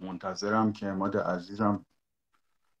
[0.00, 1.86] منتظرم که اماد عزیزم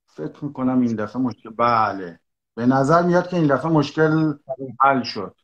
[0.06, 2.20] فکر می‌کنم این دفعه مشکل بله.
[2.54, 4.34] به نظر میاد که این دفعه مشکل
[4.80, 5.34] حل شد.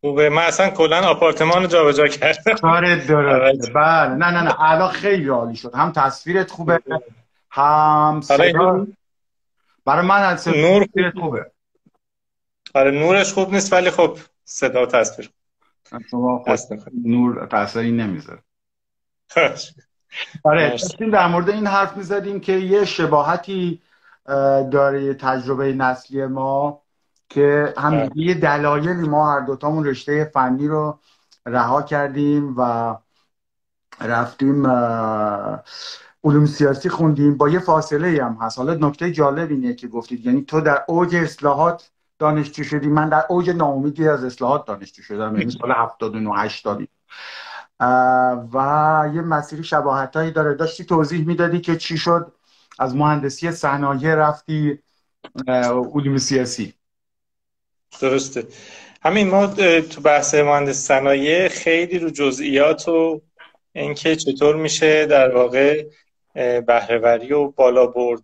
[0.00, 0.28] خوبه.
[0.28, 2.54] من اصلا کلا آپارتمان رو جابجا کردم.
[2.54, 4.14] کارت داره بله.
[4.14, 4.60] نه نه نه.
[4.60, 5.74] الان خیلی عالی شد.
[5.74, 6.80] هم تصویرت خوبه
[7.50, 8.86] هم صدا.
[9.84, 10.86] برای من از نور
[11.20, 11.50] خوبه.
[12.74, 15.30] آره نورش خوب نیست ولی خب صدا و تصویر
[16.10, 16.44] شما
[17.04, 18.42] نور تاثیری نمی‌ذاره.
[20.44, 23.82] آره داشتیم در مورد این حرف می‌زدیم که یه شباهتی
[24.70, 26.82] داره تجربه نسلی ما
[27.28, 30.98] که هم یه دلایلی ما هر دوتامون رشته فنی رو
[31.46, 32.96] رها کردیم و
[34.00, 34.66] رفتیم
[36.24, 37.36] علوم سیاسی خوندیم.
[37.36, 38.58] با یه فاصله هم هست.
[38.58, 40.26] حالا نکته جالب اینه که گفتید.
[40.26, 42.88] یعنی تو در اوج اصلاحات دانشجو شدی.
[42.88, 45.36] من در اوج ناامیدی از اصلاحات دانشجو شدم.
[45.36, 46.88] یعنی سال 79 80
[48.52, 50.54] و یه مسیری شباهت هایی داره.
[50.54, 52.32] داشتی توضیح می‌دادی که چی شد؟
[52.78, 54.78] از مهندسی صنایع رفتی
[55.94, 56.74] علوم سیاسی.
[58.00, 58.46] درسته.
[59.02, 59.46] همین ما
[59.80, 63.20] تو بحث مهندس صنایع خیلی رو جزئیات و
[63.72, 65.86] اینکه چطور میشه در واقع
[66.66, 68.22] بهرهوری و بالا برد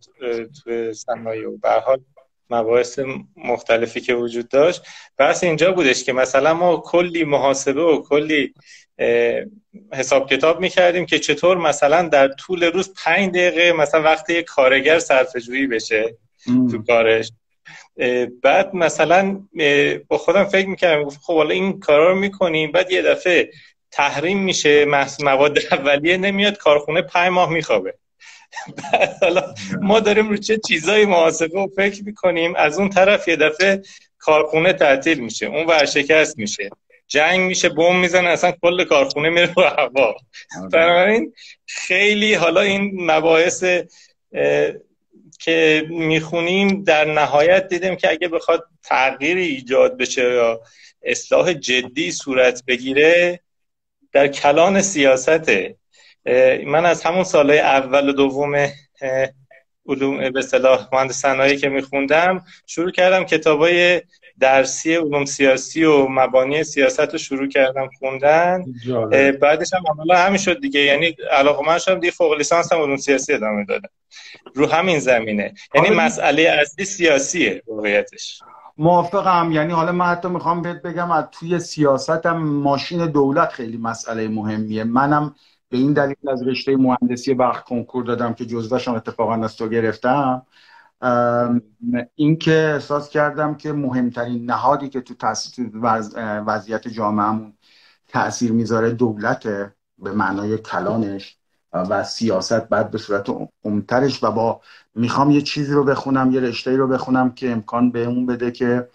[0.64, 1.48] تو صنایع.
[1.48, 2.00] و به حال
[2.50, 3.00] مباحث
[3.36, 4.82] مختلفی که وجود داشت.
[5.18, 8.54] بحث اینجا بودش که مثلا ما کلی محاسبه و کلی
[9.92, 14.98] حساب کتاب می‌کردیم که چطور مثلا در طول روز پنج دقیقه مثلا وقتی یک کارگر
[14.98, 17.32] صرفه بشه تو کارش.
[18.42, 19.40] بعد مثلا
[20.08, 22.72] با خودم فکر می‌کردم خب حالا این کارا رو می‌کنیم.
[22.72, 23.50] بعد یه دفعه
[23.90, 24.84] تحریم میشه
[25.20, 27.94] مواد اولیه نمیاد کارخونه پنج ماه میخوابه.
[29.22, 33.82] حالا ما داریم رو چه چیزایی محاسبه و فکر می‌کنیم؟ از اون طرف یه دفعه
[34.18, 36.70] کارخونه تعطیل میشه اون ورشکست میشه.
[37.08, 40.06] جنگ میشه بم می‌زنه اصلا کل کارخونه میره رو هوا.
[40.06, 40.68] آره.
[40.72, 41.32] بنابراین
[41.66, 43.64] خیلی حالا این مباحث
[45.38, 50.60] که می‌خونیم در نهایت دیدیم که اگه بخواد تغییری ایجاد بشه یا
[51.02, 53.40] اصلاح جدی صورت بگیره
[54.12, 55.76] در کلان سیاسته.
[56.66, 58.68] من از همون سالهای اول و دوم
[59.88, 64.02] علوم به اصطلاح مهندس صنایع که میخوندم شروع کردم کتابای
[64.40, 68.64] درسی علوم سیاسی و مبانی سیاست رو شروع کردم خوندن.
[69.40, 70.80] بعدش هم عملا همین شد دیگه.
[70.80, 73.88] یعنی علاقه من شدم دیگه فوق لیسانس هم علوم سیاسی ادامه دادم
[74.54, 75.54] رو همین زمینه.
[75.74, 78.42] یعنی مسئله اصلی سیاسیه واقعیتش.
[78.78, 79.52] موافقم.
[79.52, 84.84] یعنی حالا من حتی می‌خوام بهت بگم از توی سیاستم ماشین دولت خیلی مسئله مهمیه.
[84.84, 85.34] منم
[85.68, 90.46] به این دلیل از رشته مهندسی برق کنکور دادم که جزوهشم اتفاقا از تو گرفتم.
[92.14, 95.14] اینکه احساس کردم که مهمترین نهادی که تو
[96.46, 97.52] وضعیت جامعهمون
[98.08, 101.36] تاثیر می‌ذاره دولته به معنای کلانش
[101.72, 103.26] و سیاست بعد به صورت
[103.64, 104.60] عمترش و با
[104.94, 108.88] می‌خوام یه چیزی رو بخونم یه رشته رو بخونم که امکان بهمون بده که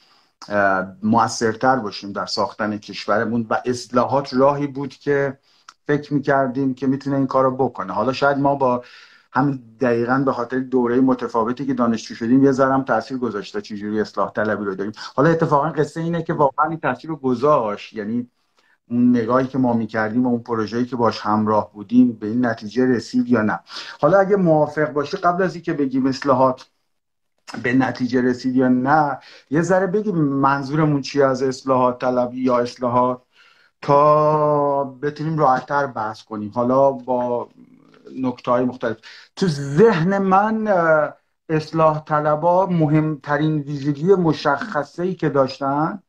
[1.03, 5.37] موثرتر باشیم در ساختن کشورمون و اصلاحات راهی بود که
[5.87, 7.93] فکر می‌کردیم که می‌تونه این کار رو بکنه.
[7.93, 8.83] حالا شاید ما با
[9.33, 14.31] هم دقیقا به خاطر دوره متفاوتی که دانشجو شدیم یه ذرم تاثیر گذاشته چجوری اصلاح
[14.31, 14.93] طلبی رو داریم.
[15.15, 17.93] حالا اتفاقا قصه اینه که واقعا این تاثیر رو گذاشت.
[17.93, 18.27] یعنی
[18.89, 22.85] اون نگاهی که ما می‌کردیم و اون پروژه‌ای که باش همراه بودیم به این نتیجه
[22.85, 23.59] رسید یا نه.
[24.01, 26.65] حالا اگه موافق باشی قبل از اینکه بگیم اصلاحات
[27.63, 33.21] به نتیجه رسید یا نه یه ذره بگیم منظورمون چی از اصلاحات طلبی یا اصلاحات؟
[33.81, 36.51] تا بتونیم راحتتر بحث کنیم.
[36.55, 37.49] حالا با
[38.21, 38.97] نکته های مختلف.
[39.35, 40.67] تو ذهن من
[41.49, 46.03] اصلاح طلبا مهمترین ویژگی مشخصه ای که داشتن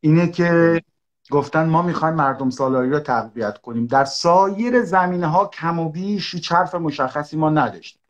[0.00, 0.82] اینه که
[1.30, 3.86] گفتن ما می‌خوایم مردم سالاری رو تقویت کنیم.
[3.86, 8.02] در سایر زمینه ها کم و بیش هیچ حرف مشخصی ما نداشتیم.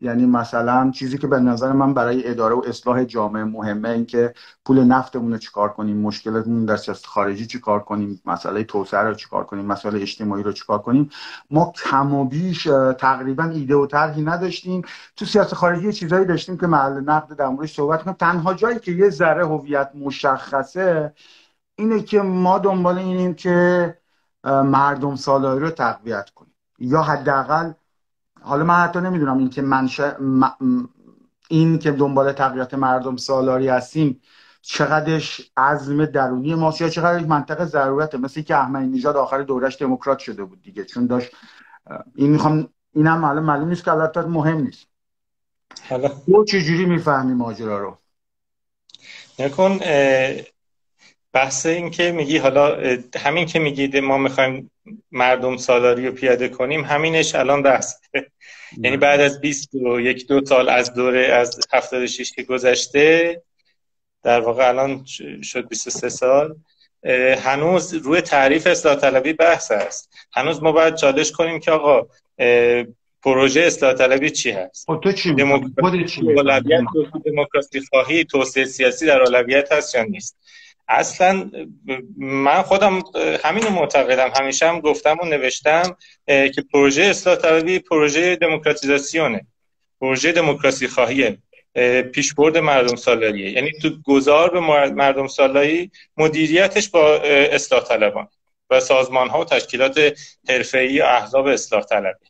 [0.00, 4.34] یعنی مثلا چیزی که به نظر من برای اداره و اصلاح جامعه مهمه این که
[4.64, 9.44] پول نفتمون رو چیکار کنیم مشکلاتمون در سیاست خارجی چیکار کنیم مسئله توسعه رو چیکار
[9.44, 11.10] کنیم مسئله اجتماعی رو چیکار کنیم.
[11.50, 12.62] ما کم و بیش
[12.98, 14.82] تقریبا ایده و طرحی نداشتیم.
[15.16, 18.16] تو سیاست خارجی چیزایی داشتیم که محل نقد در موردش صحبت کنیم.
[18.16, 21.14] تنها جایی که یه ذره هویت مشخصه
[21.76, 23.98] اینه که ما دنبال اینیم که
[24.44, 26.54] مردم سالاری رو تقویت کنیم.
[26.78, 27.72] یا حداقل
[28.42, 30.16] حالا من حتی نمی‌دونم این که منشه
[31.48, 34.20] این که دنبال تغییرات مردم سالاری هستیم
[34.62, 40.18] چقدرش عزم درونی ماست یا چقدر منطقه ضرورته؟ مثل که احمدی نژاد آخر دورش دموکرات
[40.18, 40.84] شده بود دیگه.
[40.84, 41.30] چون داشت
[42.14, 44.86] این می‌خوام اینم حالا معلوم نیست که البته مهم نیست.
[45.88, 47.96] حالا تو چجوری می‌فهمی ماجرا رو؟
[49.38, 49.78] نکن
[51.32, 54.70] بحث این که میگی حالا همین که میگید ما می‌خوایم
[55.12, 57.94] مردم سالاری رو پیاده کنیم همینش الان بحث
[58.78, 63.42] یعنی بعد از 20 و یک دو سال از دوره از 76 که گذشته
[64.22, 65.04] در واقع الان
[65.42, 66.56] شد 23 سال
[67.38, 72.06] هنوز روی تعریف اصلاح طلبی بحث است هنوز ما باید چالش کنیم که آقا
[73.22, 75.34] پروژه اصلاح طلبی چی هست؟ خب تو چی
[77.24, 80.36] دموکراسی خواهی توسعه سیاسی در اولویت هست یا نیست؟
[80.90, 81.50] اصلا
[82.16, 83.02] من خودم
[83.44, 84.32] همین معتقدم.
[84.40, 85.96] همیشه هم گفتم و نوشتم
[86.26, 89.46] که پروژه اصلاح طلبی پروژه دموکراتیزاسیونه.
[90.00, 91.38] پروژه دموکراسی خواهیه.
[92.12, 94.60] پیشبرد مردم سالاریه یعنی تو گذار به
[94.90, 98.28] مردم سالاری مدیریتش با اصلاح طلبان
[98.70, 100.12] و سازمان ها و تشکیلات
[100.48, 102.26] حرفه‌ای و احزاب اصلاح طلبی.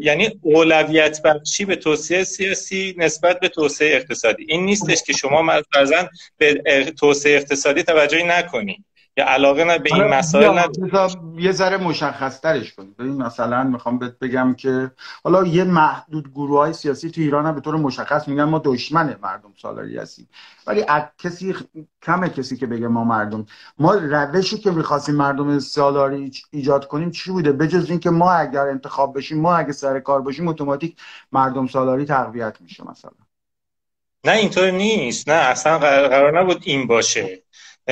[0.00, 4.44] یعنی اولویت بخشی به توسعه سیاسی نسبت به توسعه اقتصادی.
[4.48, 6.54] این نیستش که شما مثلا به
[7.00, 8.84] توسعه اقتصادی توجهی نکنید
[9.18, 10.68] یا علاقه نه به این مسائل نه
[11.36, 14.90] یه ذره مشخص ترش کنید این مثلا می‌خوام بهت بگم که
[15.24, 19.16] حالا یه محدود گروه های سیاسی تو ایران هم به طور مشخص میگن ما دشمن
[19.22, 20.28] مردم سالاری هستیم.
[20.66, 20.84] ولی
[21.18, 21.54] کسی
[22.02, 23.46] کمه کسی که بگه ما مردم.
[23.78, 29.16] ما روشی که می‌خواستیم مردم سالاری ایجاد کنیم چی بوده؟ بجز اینکه ما اگر انتخاب
[29.16, 30.96] بشیم ما اگه سر کار باشیم اتوماتیک
[31.32, 33.10] مردم سالاری تقویت میشه مثلا.
[34.24, 35.28] نه اینطور نیست.
[35.28, 37.42] نه اصلا قرار نبود این باشه.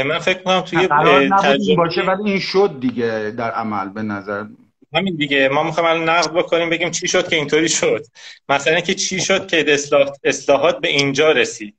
[0.04, 4.44] من فکر کنم توی تجربه باشه ولی این شد دیگه در عمل به نظر.
[4.94, 5.48] همین دیگه.
[5.48, 8.06] ما می‌خوایم الان نقد بکنیم بگیم چی شد که اینطوری شد.
[8.48, 10.10] مثلا که چی شد که اصلاح...
[10.25, 11.75] اصلاحات به اینجا رسید.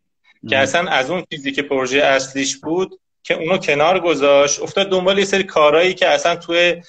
[0.50, 5.20] که اصلا از اون چیزی که پروژه اصلیش بود که اونو کنار گذاشت افتاد دنبال
[5.20, 6.82] یه سری کارهایی که اصلا توی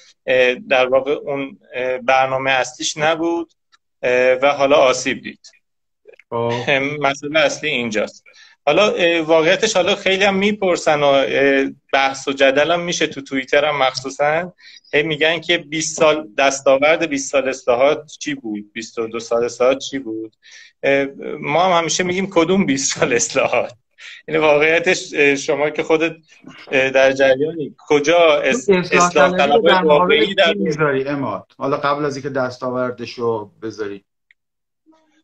[0.69, 1.59] در واقع اون
[2.03, 3.51] برنامه اصلیش نبود
[4.41, 5.51] و حالا آسیب دید.
[6.29, 6.51] خب.
[7.01, 8.23] مسئله اصلی اینجاست.
[8.69, 11.25] حالا واقعیتش حالا خیلی هم می‌پرسن و
[11.93, 14.53] بحث و جدل هم میشه تو توییتر هم مخصوصا.
[14.93, 19.99] هی میگن که 20 سال دستاورد 20 سال اصلاحات چی بود؟ 22 سال اصلاحات چی
[19.99, 20.35] بود؟
[21.39, 23.73] ما هم همیشه میگیم کدوم 20 سال اصلاحات؟
[24.27, 26.15] یعنی واقعیتش شما که خودت
[26.71, 34.03] در جریانی کجا اصلاح طلب واقعی در می‌ذاری اماد؟ حالا قبل از اینکه دستاوردشو بذاری.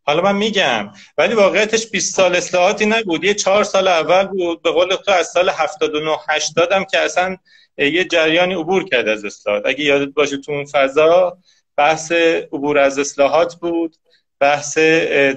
[0.07, 3.23] حالا من میگم ولی واقعیتش 20 سال اصلاحاتی نبود.
[3.23, 4.61] یه چهار سال اول بود.
[4.61, 7.37] به قول تو از سال 79 80 هم که اصلا
[7.77, 9.65] یه جریانی عبور کرد از اصلاحات.
[9.65, 11.37] اگه یادت باشه تو اون فضا
[11.77, 12.11] بحث
[12.51, 13.95] عبور از اصلاحات بود.
[14.39, 14.77] بحث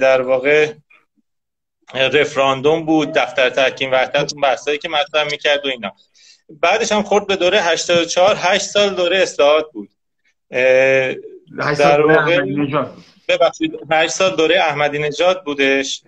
[0.01, 0.73] در واقع
[1.95, 3.13] رفراندوم بود.
[3.13, 5.93] دفتر تحکیم وحدت اون بحثایی که مطرح می‌کرد و اینا.
[6.51, 9.91] بعدش هم خورد به دوره 84 8 سال دوره اصلاحات بود.
[11.79, 12.41] در واقع
[13.29, 16.03] ببخشید 8 سال دوره احمدی نژاد بودش.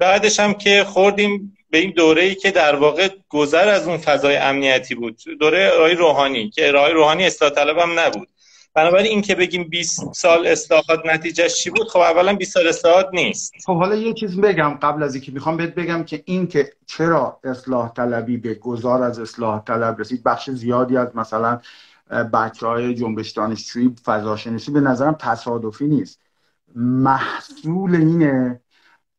[0.00, 4.36] بعدش هم که خوردیم به این دوره ای که در واقع گذر از اون فضای
[4.36, 5.18] امنیتی بود.
[5.40, 8.28] دوره رای روحانی که رای روحانی اصلاح طلب هم نبود.
[8.74, 13.08] بنابراین این که بگیم 20 سال اصلاحات نتیجه چی بود خب اولا 20 سال اصلاحات
[13.12, 13.52] نیست.
[13.66, 17.40] خب حالا یه چیز بگم قبل از اینکه می‌خوام بهت بگم که این که چرا
[17.44, 21.60] اصلاح طلبی به گذار از اصلاح طلب رسید بخش زیادی از مثلا
[22.10, 26.20] بچه های جنبش دانشجویی فضاشناسی به نظرم تصادفی نیست.
[26.74, 28.60] محصول اینه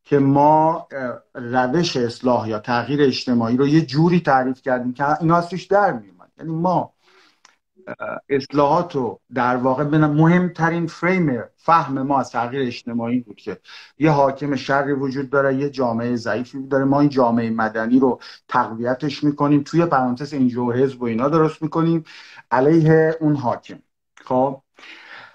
[0.04, 0.88] که ما
[1.34, 6.30] روش اصلاح یا تغییر اجتماعی رو یه جوری تعریف کردیم که اینا ازش در میومد.
[6.38, 6.92] یعنی ما
[8.28, 13.58] اصلاحات رو در واقع مهمترین فریم فهم ما از تغییر اجتماعی بود که
[13.98, 16.84] یه حاکم شری وجود داره یه جامعه ضعیفی داره.
[16.84, 22.04] ما این جامعه مدنی رو تقویتش می‌کنیم توی پرانتز اینجا حزب و اینا درست می‌کنیم.
[22.50, 23.78] علیه اون حاکم.
[24.24, 24.62] خب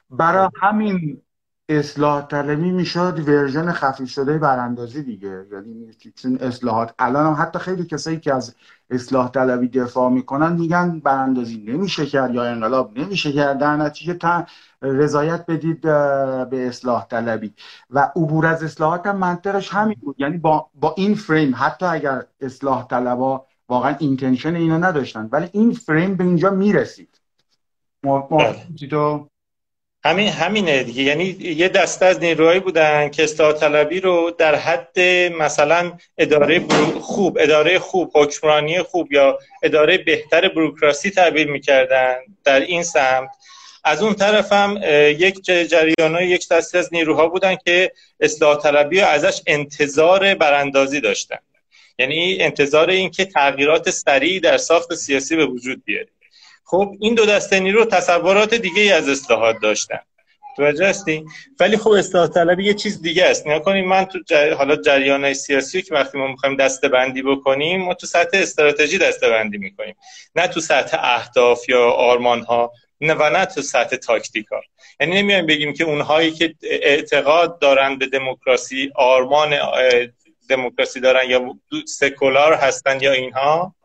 [0.10, 1.22] برای همین
[1.70, 5.46] اصلاح طلبی می‌شد version خفیف شده براندازی دیگه.
[5.52, 8.56] یعنی چون اصلاحات الان هم حتی خیلی کسایی که از
[8.90, 13.58] اصلاح طلبی دفاع می‌کنن میگن براندازی نمیشه کرد یا انقلاب نمیشه کرد.
[13.58, 14.46] در نتیجه تا
[14.82, 17.54] رضایت بدید به اصلاح طلبی.
[17.90, 20.16] و عبور از اصلاحات هم منطقش همین بود.
[20.20, 25.30] یعنی با, با این فریم حتی اگر اصلاح طلبا واقعا intention اینا نداشتن.
[25.32, 27.22] ولی این فریم به اینجا می‌رسید.
[28.90, 29.28] تو
[30.06, 31.04] همین همینه دیگه.
[31.04, 35.00] یعنی یه دسته از نیروهایی بودن که اصلاح طلبی رو در حد
[35.40, 36.60] مثلا اداره
[37.02, 43.30] خوب اداره خوب حکمرانی خوب یا اداره بهتر بروکراسی تعبیر می‌کردن در این سمت.
[43.84, 44.80] از اون طرف هم
[45.20, 51.38] یک جریان یک دسته از نیروها بودن که اصلاح طلبی رو ازش انتظار براندازی داشتن.
[52.00, 56.08] یعنی انتظار این که تغییرات سریع در ساخت سیاسی به وجود بیاره.
[56.66, 60.00] خب این دو دسته نیرو تصورات دیگه ای از اصلاحات داشتن.
[60.58, 61.26] توجه هستی؟
[61.60, 63.48] ولی خب اصلاح طلبی یه چیز دیگه است.
[63.48, 64.20] نیا کنید من تو
[64.58, 69.30] حالا جریان سیاسی که وقتی ما می‌خوایم دسته بندی بکنیم ما تو سطح استراتژی دسته
[69.30, 69.96] بندی می‌کنیم.
[70.36, 72.72] نه تو سطح اهداف یا آرمان ها
[73.02, 74.62] نه و نه تو سطح تاکتیکا
[75.00, 79.54] یعنی نمیایم بگیم که اونهایی که اعتقاد دارن به دموکراسی آرمان
[80.50, 81.56] دموکراسی دارن یا
[81.88, 83.76] سکولار هستن یا اینها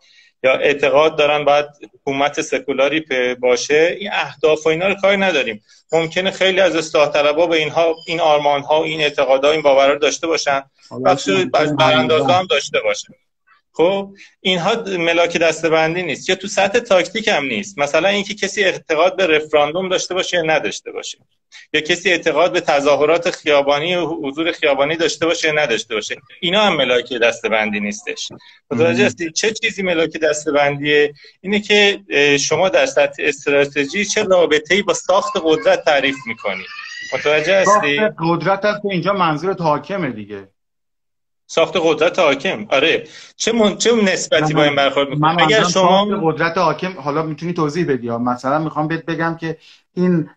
[0.42, 3.04] یا اعتقاد دارن باید حکومت سکولاری
[3.40, 5.62] باشه این اهداف و اینا رو کاری نداریم.
[5.92, 10.26] ممکنه خیلی از اصلاح طلبا به اینها این آرمان ها این اعتقادها این باورها داشته
[10.26, 10.62] باشن.
[11.04, 11.28] بخش
[11.78, 13.12] براندازا هم داشته باشن.
[13.72, 16.28] خب اینها ملاک دستبندی نیست.
[16.28, 17.78] یا تو سطح تاکتیک هم نیست.
[17.78, 21.18] مثلا اینکه کسی اعتقاد به رفراندوم داشته باشه یا نداشته باشه.
[21.72, 26.16] یا کسی اعتقاد به تظاهرات خیابانی و حضور خیابانی داشته باشه یا نداشته باشه.
[26.40, 28.28] اینا هم ملاک دستبندی نیستش.
[28.70, 32.00] متوجه هستی؟ چه چیزی ملاک دستبندیه؟ اینه که
[32.40, 36.64] شما در سطح استراتژی چه رابطه‌ای با ساخت قدرت تعریف می‌کنی؟
[37.14, 40.48] متوجه هستی؟ قدرت اینجا منظور حاکمه دیگه.
[41.50, 42.66] ساخت قدرت حاکم.
[42.68, 43.06] آره.
[43.36, 43.76] چه من...
[43.76, 48.58] چه نسبتی با این برخورد می‌کنه اگر شما قدرت حاکم حالا می‌تونی توضیح بدی مثلا
[48.58, 49.56] می‌خوام بهت بگم که
[49.94, 50.30] این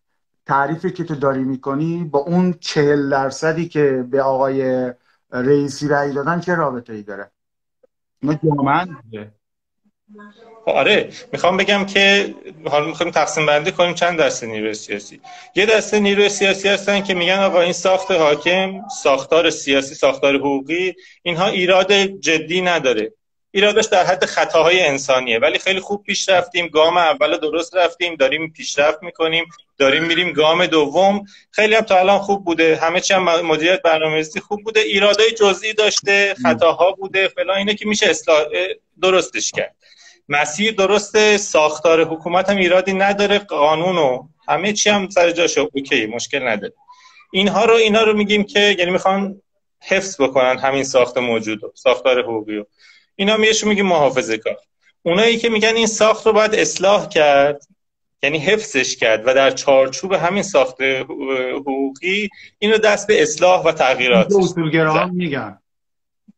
[0.46, 4.92] تعریفی که تو داری می‌کنی با اون چهل درصدی که به آقای
[5.32, 7.32] رئیسی رأی دادن چه رابطه ای داره؟
[8.24, 9.32] ما جامعه
[10.66, 15.22] آره می‌خوام بگم که حالا می‌خوایم تقسیم بندی کنیم چند دسته نیروی سیاسی؟
[15.56, 20.94] یه دسته نیروی سیاسی هستن که میگن آقا این ساخت حاکم ساختار سیاسی ساختار حقوقی
[21.24, 23.14] اینها ایراد جدی نداره.
[23.52, 25.40] ایرادش در حد خطاهای انسانیه.
[25.40, 29.46] ولی خیلی خوب پیش رفتیم گام اول درست رفتیم داریم پیشرفت می‌کنیم
[29.78, 31.24] داریم میریم گام دوم.
[31.52, 32.76] خیلی هم تا الان خوب بوده.
[32.76, 34.80] همه چی هم مدیریت برنامه‌ریزی خوب بوده.
[34.80, 38.46] ایرادای جزئی داشته خطاها بوده فلان اینه که میشه اصلاح
[39.02, 39.76] درستش کرد.
[40.30, 46.06] مسیر درست ساختار حکومت هم ایرادی نداره قانون و همه چی هم سر جاشه اوکی
[46.06, 46.74] مشکل نداره.
[47.32, 49.42] اینها رو اینا رو میگیم که یعنی می‌خوان
[49.82, 52.66] حفظ بکنن همین ساخت موجود ساختار حقوقی رو.
[53.16, 54.58] اینا میشون میگیم محافظه کار.
[55.04, 57.68] اونایی که میگن این ساخت رو باید اصلاح کرد
[58.24, 60.82] یعنی حفظش کرد و در چارچوب همین ساخت
[61.54, 64.36] حقوقی اینو دست به اصلاح و تغییرات.
[64.36, 65.60] اصولگرا میگن.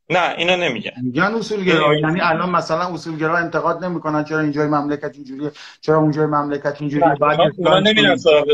[0.10, 0.92] نه اینا نمیگن.
[1.04, 1.96] میگن اصولگرا.
[1.96, 7.16] یعنی الان مثلا اصولگرا انتقاد نمی‌کنن چرا اینجای مملکت اینجوریه چرا اونجای مملکت اینجوریه.
[7.22, 7.40] بعد
[7.84, 8.46] نمیرن سراغ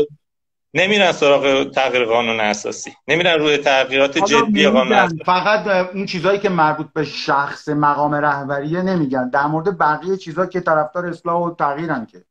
[0.74, 6.48] نمیرن سراغ تغییر قانون اساسی نمیرن روی تغییرات جدی قانون اساسی فقط اون چیزایی که
[6.48, 9.28] مربوط به شخص مقام رهبریه نمیگن.
[9.28, 12.24] در مورد بقیه چیزا که طرفدار اصلاح و تغییرن که.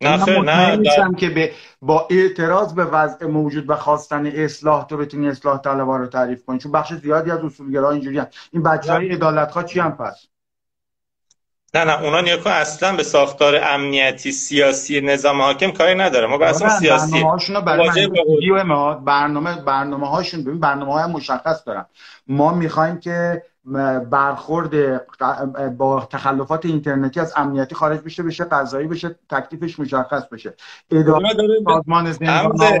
[0.00, 1.52] نه خیر نه که به
[1.82, 6.58] با اعتراض به وضع موجود و خواستن اصلاح تو بتونی اصلاح طلبا رو تعریف کنی
[6.58, 10.26] چون بخش زیادی از اصولگرا اینجوری این بچه های ادالت چی هم پس؟
[11.74, 16.26] نه نه اونا نیاکو اصلا به ساختار امنیتی سیاسی نظام حاکم کاری نداره.
[16.26, 17.12] ما بحث سیاسی.
[17.12, 18.08] برنامه هاشون برای
[19.04, 21.86] برنامه برنامه هاشون ببین برنامه های مشخص دارن
[22.26, 23.42] ما می‌خوایم که
[24.10, 24.70] برخورد
[25.76, 30.54] با تخلفات اینترنتی از امنیتی خارج بشه بشه قضایی بشه تکلیفش مشخص بشه.
[30.90, 31.28] اداره
[31.68, 32.16] سازمان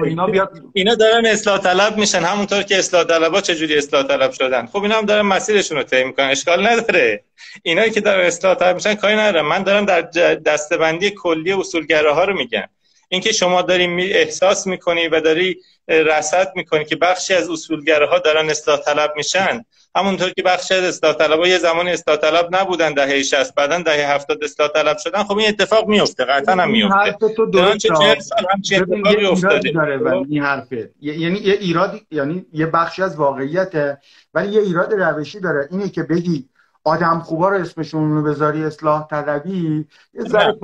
[0.04, 2.18] اینا بیاد اینا دارن اصلاح طلب میشن.
[2.18, 6.04] همونطور که اصلاح طلبا چجوری اصلاح طلب شدن؟ خب اینا هم دارن مسیرشون رو طی
[6.04, 6.26] می‌کنن.
[6.26, 7.24] اشکال نداره.
[7.62, 9.46] اینایی که دارن اصلاح طلب میشن کاری ندارن.
[9.46, 10.00] من دارم در
[10.34, 12.68] دستبندی کلی اصولگراها رو میگم.
[13.08, 15.56] اینکه شما داری احساس می‌کنی و داری
[15.88, 19.64] رصد می‌کنی که بخشی از اصولگراها دارن اصلاح طلب میشن
[19.96, 24.14] همونطور که بخش از اصلاح طلبها یه زمان اصلاح طلب نبودن دهه 60 بعدا دهه
[24.14, 27.88] 70 اصلاح طلب شدن خب این اتفاق میفته قطعا هم میفته تو چه
[28.20, 29.70] سال اتفاقی افتاده.
[29.70, 30.90] داره خب؟ این حرفه.
[31.00, 33.98] یعنی یه ایراد یعنی یه بخشی از واقعیته
[34.34, 35.68] ولی یه ایراد روشی داره.
[35.70, 36.48] اینه که بگی
[36.84, 40.58] آدم خوبا رو اسمشون رو بذاری اصلاح طلبی یه ذره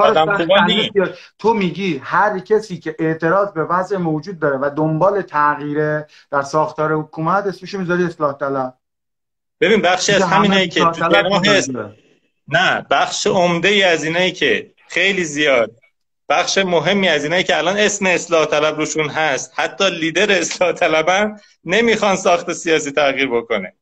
[1.39, 6.93] تو میگی هر کسی که اعتراض به وضع موجود داره و دنبال تغییر در ساختار
[6.93, 8.75] حکومت اسمش می‌ذاری اصلاح طلب.
[9.61, 11.91] ببین بخشی از همینایی که تو
[12.49, 15.71] نه بخش عمده ای از اینایی که خیلی زیاد
[16.29, 21.41] بخش مهمی از اینایی که الان اسم اصلاح طلب روشون هست حتی لیدر اصلاح طلبن
[21.65, 23.73] نمی‌خوان ساخت سیاسی تغییر بکنه.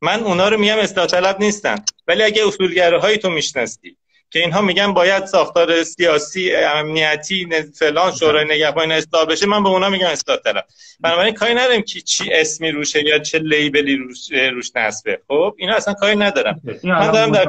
[0.00, 1.84] من اونا رو میگم اصلاح طلب نیستن.
[2.08, 3.96] ولی اگه اصولگره تو می‌شناسی
[4.34, 7.48] که اینها میگن باید ساختار سیاسی امنیتی
[7.78, 9.46] فلان شورای نگهبان اصلاح بشه.
[9.46, 10.64] من به اونا میگم اصلاح طلب.
[11.00, 15.20] بنابراین کاری ندارم که چی اسمی روشه یا چه لیبلی روش, روش نصبه.
[15.28, 16.60] خب اینا اصلا کاری ندارم.
[16.84, 17.46] من دارم در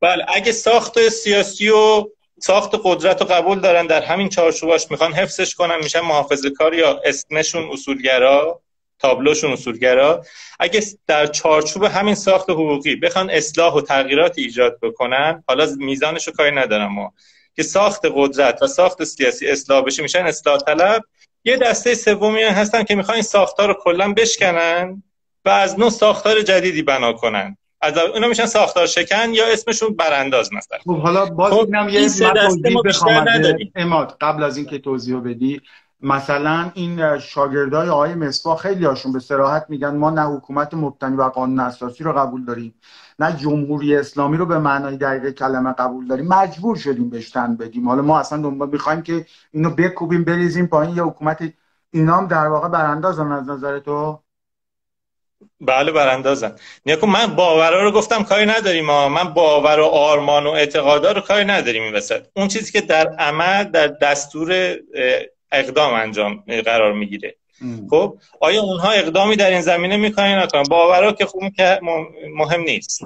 [0.00, 2.04] بله اگه ساخت سیاسی و
[2.40, 7.00] ساخت قدرت و قبول دارن در همین چارچوباش می‌خوان حفظش کنن میشن محافظه کار یا
[7.04, 8.60] اسمشون اصولگرا.
[8.98, 10.24] تابلوشون اصولگرا.
[10.60, 16.32] اگه در چارچوب همین ساخت حقوقی بخوان اصلاح و تغییرات ایجاد بکنن حالا میزانش رو
[16.32, 17.12] کاری ندارم ما.
[17.56, 21.02] که ساخت قدرت و ساخت سیاسی اصلاح بشه میشن اصلاح طلب.
[21.44, 25.02] یه دسته سومی هستن که می‌خوان این ساختار رو کلا بشکنن
[25.44, 27.56] و از نو ساختار جدیدی بنا کنن.
[27.80, 30.78] از اینا میشن ساختار شکن یا اسمشون برانداز مثلا.
[30.84, 35.60] خب حالا باز خب اینم یه توضیح اماد قبل از اینکه توضیح بدی
[36.00, 41.28] مثلا این شاگردای آقای مصباح خیلی هاشون به سراحت میگن ما نه حکومت مبتنی بر
[41.28, 42.74] قانون اساسی رو قبول داریم
[43.18, 46.28] نه جمهوری اسلامی رو به معنای دقیق کلمه قبول داریم.
[46.28, 47.88] مجبور شدیم بهش تن بدیم.
[47.88, 50.96] حالا ما اصلا دنبال می‌خوایم که اینو بکوبیم بریزیم پایین.
[50.96, 51.52] یا حکومت
[51.90, 54.20] اینام در واقع براندازن از نظر تو؟
[55.60, 56.52] بله براندازن.
[56.86, 61.20] نیکو من باورا رو گفتم کاری نداریم ما من باور و آرمان و اعتقادا رو
[61.20, 62.26] کاری نداریم این وسط.
[62.36, 64.76] اون چیزی که در عمل در دستور
[65.54, 67.36] اقدام انجام قرار می‌گیره.
[67.90, 71.80] خب آیا اونها اقدامی در این زمینه می‌کنن نکنن باورا که خوب که
[72.34, 73.00] مهم نیست.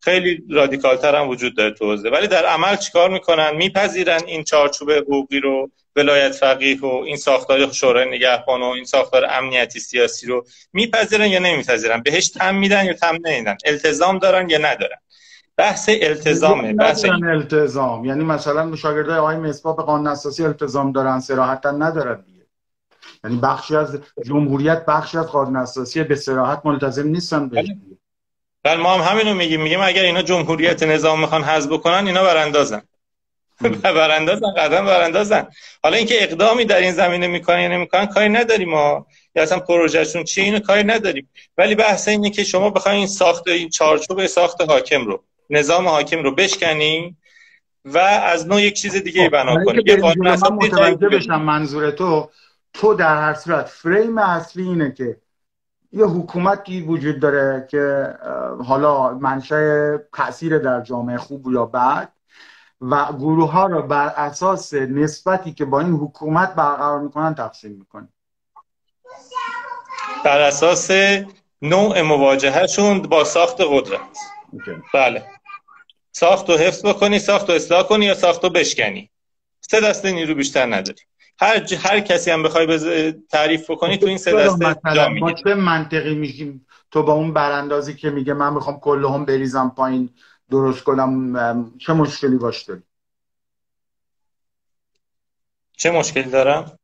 [0.00, 2.10] خیلی رادیکال تر هم وجود داره تو حوزه.
[2.10, 7.72] ولی در عمل چیکار می‌کنن؟ میپذیرن این چارچوب حقوقی رو ولایت فقیه و این ساختار
[7.72, 12.94] شورای نگهبان و این ساختار امنیتی سیاسی رو میپذیرن یا نمیپذیرن؟ بهش تم میدن یا
[12.94, 14.98] تم نمیدن؟ التزام دارن یا ندارن؟
[15.60, 18.04] بحث التزامه بحث التزام.
[18.04, 22.46] یعنی مثلا مشاگرده آقای مصباح به قانون اساسی التزام دارن صراحتا ندارن دیگه.
[23.24, 27.76] یعنی بخشی از جمهوریت بخشی از قانون اساسی به صراحت ملتزم نیستن بله.
[28.64, 29.62] بله ما هم همینو میگیم.
[29.62, 32.82] میگیم اگر اینا جمهوریت نظام می‌خوان حذف بکنن اینا براندازن.
[33.82, 35.46] براندازن قدم براندازن.
[35.82, 39.06] حالا اینکه اقدامی در این زمینه می‌کنن یا نمی‌کنن کاری نداریم ما.
[39.34, 41.30] یا اصلا پروژهشون چی اینو کاری نداریم.
[41.58, 46.22] ولی بحث اینه که شما بخواید این ساخت این چارچوب ساخت حاکم رو نظام حاکم
[46.22, 47.16] رو بشکنی
[47.84, 52.30] و از نوع یک چیز دیگه خب، بنا کنی یه قانون متوجه بشم منظور تو
[52.72, 55.16] تو در هر صورت فریم اصلی اینه که
[55.92, 58.14] یه حکومتی وجود داره که
[58.66, 62.12] حالا منشأ تاثیر در جامعه خوب یا بد
[62.80, 68.08] و گروه ها رو بر اساس نسبتی که با این حکومت برقرار می‌کنن تقسیم می‌کنه.
[70.24, 70.90] بر اساس
[71.62, 74.18] نوع مواجههشون با ساخت قدرت.
[74.94, 75.24] بله.
[76.12, 79.10] ساخت و حفظ بکنی ساخت و اصلاح کنی یا ساخت و بشکنی.
[79.60, 81.02] سه دسته نیرو بیشتر نداری.
[81.38, 81.74] هر ج...
[81.74, 82.86] هر کسی هم بخوای بز...
[83.30, 87.94] تعریف بکنی تو این سه دسته جا ما چه منطقی میگیم؟ تو با اون براندازی
[87.94, 90.10] که میگه من می‌خوام کل هم بریزم پایین
[90.50, 92.82] درست کنم چه مشکلی باش داری؟
[95.76, 96.78] چه مشکلی دارم؟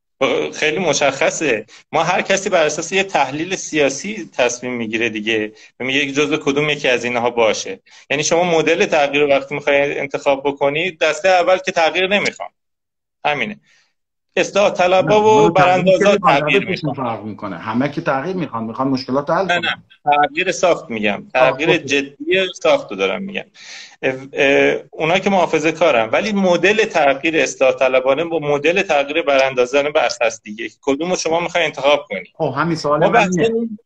[0.54, 1.66] خیلی مشخصه.
[1.92, 5.52] ما هر کسی بر اساس یه تحلیل سیاسی تصمیم می‌گیره دیگه.
[5.80, 7.80] و میگه جزء کدوم یکی از اینها باشه.
[8.10, 12.50] یعنی شما مدل تغییر وقتی می‌خواید انتخاب بکنید دسته اول که تغییر نمی‌خوام.
[13.24, 13.60] همینه.
[14.36, 19.76] اصلاح طلبا و براندازا تغییر می‌خوان همه که تغییر می‌خوان می‌خوان مشکلات حل نه نه
[20.04, 21.22] تغییر ساخت میگم.
[21.34, 23.44] تغییر جدی ساخت رو دارم میگم.
[24.90, 30.42] اونا که محافظه کارن ولی مدل تغییر اصلاح طلبانه با مدل تغییر براندازانه بحث هست
[30.42, 30.68] دیگه.
[30.82, 33.28] کدوم شما می‌خوای انتخاب کنی؟ خب همین سوال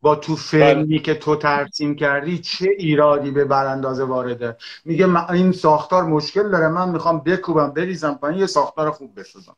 [0.02, 0.98] با تو فیلمی بله.
[0.98, 6.88] که تو ترسیم کردی چه ایرادی به براندازه وارده؟ میگه این ساختار مشکل داره من
[6.88, 9.56] می‌خوام بکوبم بریزم پایین یه ساختار خوب بسازم.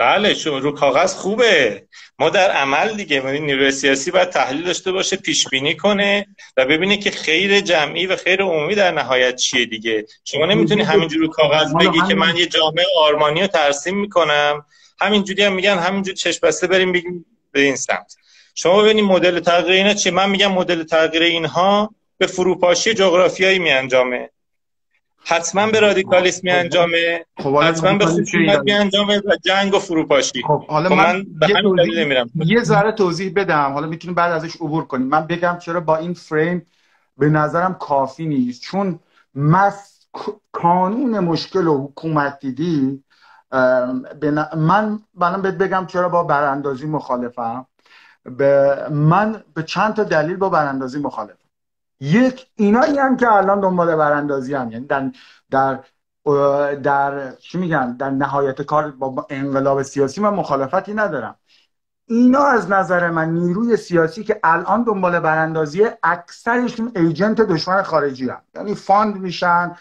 [0.00, 1.82] بله شما رو کاغذ خوبه.
[2.18, 6.96] ما در عمل دیگه نیروی سیاسی باید تحلیل داشته باشه پیش بینی کنه و ببینه
[6.96, 10.06] که خیر جمعی و خیر عمومی در نهایت چیه دیگه.
[10.24, 14.64] شما نمی‌تونی همینجوری رو کاغذ بگی که من یه جامعه آرمانی رو ترسیم می‌کنم.
[15.00, 18.16] همینجوری هم میگن همینجوری چشم بسته بریم بگیم به این سمت.
[18.54, 20.12] شما ببینید مدل تغییر اینا چیه.
[20.12, 24.30] من میگم مدل تغییر اینها به فروپاشی جغرافیایی میانجامه.
[25.24, 30.42] حتما به رادیکالیسم می انجامه خب حتما به خشونت می انجامه و جنگ و فروپاشی.
[30.42, 31.26] خب حالا خب من,
[32.34, 33.72] من یه ذره توضیح بدم.
[33.72, 35.06] حالا می‌تونیم بعد ازش عبور کنیم.
[35.06, 36.66] من بگم چرا با این فریم
[37.18, 38.62] به نظرم کافی نیست.
[38.62, 38.98] چون
[39.34, 39.96] مس...
[40.52, 43.04] کانون مشکل و حکومت دیدی
[44.56, 47.66] من منم بهت بگم چرا با براندازی مخالفم.
[48.24, 51.39] به من به چند تا دلیل با براندازی مخالفم.
[52.00, 54.72] یک اینایی هم که الان دنبال براندازی ان.
[54.72, 55.10] یعنی در
[55.50, 55.80] در
[56.74, 61.36] در چی میگن؟ در نهایت کار با انقلاب سیاسی من مخالفتی ندارم.
[62.06, 68.42] اینا از نظر من نیروی سیاسی که الان دنبال براندازی اکثرشون agent دشمن خارجی ان.
[68.54, 69.76] یعنی fund میشن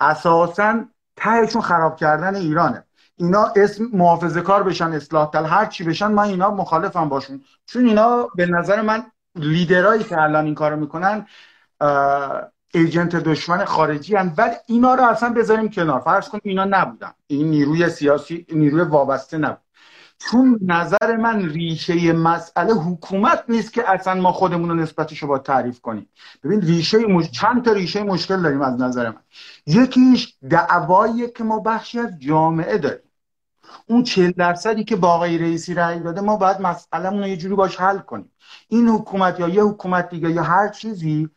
[0.00, 0.84] اساسا
[1.16, 2.84] تهشون خراب کردن ایرانه.
[3.16, 7.44] اینا اسم محافظه کار بشن اصلاح تل هر چی بشن من اینا مخالفم باشون.
[7.66, 9.02] چون اینا به نظر من
[9.34, 11.26] لیدرایی که الان این کارو می‌کنن
[12.74, 16.00] ایجنت دشمن خارجی هم ولی اینا رو اصلا بذاریم کنار.
[16.00, 17.12] فرض کنیم اینا نبودن.
[17.26, 19.58] این نیروی سیاسی نیروی وابسته نبود.
[20.18, 25.38] چون نظر من ریشه مسئله حکومت نیست که اصلا ما خودمون رو نسبتش رو با
[25.38, 26.08] تعریف کنیم.
[26.44, 27.30] ببین ریشه مش...
[27.30, 29.22] چند تا ریشه مشکل داریم از نظر من.
[29.66, 33.10] یکیش دعوایی که ما بخشی از جامعه داریم.
[33.86, 37.54] اون چل درصدی که با آقای رئیسی رأی داده ما باید مسئلهمون رو یه جوری
[37.54, 38.30] باش حل کنیم.
[38.68, 41.28] این حکومت یا یه حکومت دیگه یا هر چیزی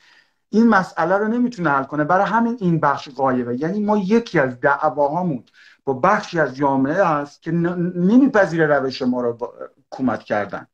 [0.49, 2.03] این مسئله رو نمی‌تونه حل کنه.
[2.03, 5.43] برای همین این بخش قایبه یعنی ما یکی از دعواهامون
[5.85, 9.37] با بخشی از جامعه است که نمیپذیره روش ما رو
[9.91, 10.67] حکومت کردن.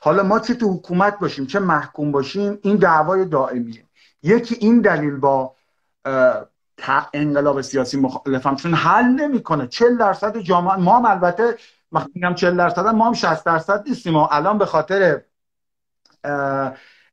[0.00, 3.84] حالا ما چه تو حکومت باشیم چه محکوم باشیم این دعوای دائمیه.
[4.22, 5.54] یکی این دلیل با
[7.14, 9.66] انقلاب سیاسی مخالفم چون حل نمی‌کنه.
[9.66, 11.56] 40 درصد جامعه ما هم البته
[12.14, 14.16] میگم 40 درصد ما هم 60 درصد نیستیم.
[14.16, 15.20] و الان به خاطر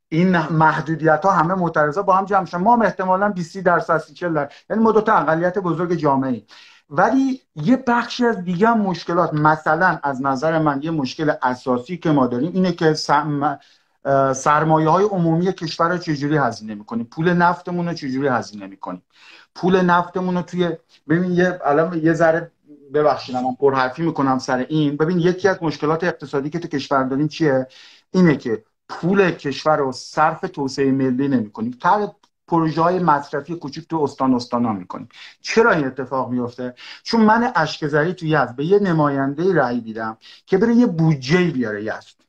[0.08, 2.60] این محدودیت ها همه معترضا با هم جمع شدن.
[2.60, 4.52] ما هم احتمالا 20 درصد 40 درصد.
[4.70, 6.42] یعنی ما دو تا اقلیت بزرگ جامعه
[6.90, 12.26] ولی یه بخشی از دیگه مشکلات مثلا از نظر من یه مشکل اساسی که ما
[12.26, 12.94] داریم اینه که
[14.34, 19.02] سرمایه های عمومی کشور رو چجوری هزینه می‌کنیم؟ پول نفتمون رو چجوری هزینه می‌کنیم؟
[19.54, 20.70] پول نفتمون رو توی
[21.08, 22.52] ببین یه الان یه ذره
[22.94, 24.96] ببخشید من پرحرفی می‌کنم سر این.
[24.96, 27.66] ببین یکی از مشکلات اقتصادی که تو کشور داریم چیه؟
[28.10, 31.70] اینه که پول کشور رو صرف توسعه ملی نمی‌کنیم.
[31.70, 32.08] تر
[32.48, 35.08] پروژه های مصرفی کوچیک تو استان استانا می‌کنیم.
[35.40, 40.58] چرا این اتفاق میفته چون من اشکزری تو یزد به یه نماینده رأی دیدم که
[40.58, 42.27] بره یه بودجه بیاره یزد.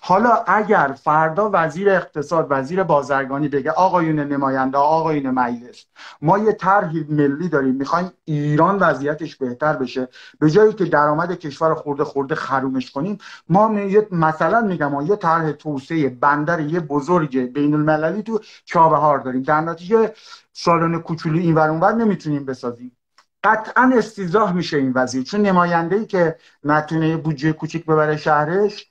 [0.00, 5.84] حالا اگر فردا وزیر اقتصاد وزیر بازرگانی بگه آقایون نماینده آقایون مجلس
[6.22, 10.08] ما یه طرح ملی داریم می‌خوایم ایران وضعیتش بهتر بشه
[10.40, 13.68] به جایی که درآمد کشور خورده خورده خرومش کنیم ما
[14.10, 19.42] مثلا میگم ما یه طرح توسعه بندر یه بزرگ بین المللی تو چابهار داریم.
[19.42, 20.12] در نتیجه
[20.52, 22.96] سالن کوچولو این ور نمی‌تونیم بسازیم.
[23.44, 28.87] قطعا استیزاه میشه این وزیر چون نماینده ای که نتونه بودجه کوچیک ببره شهرش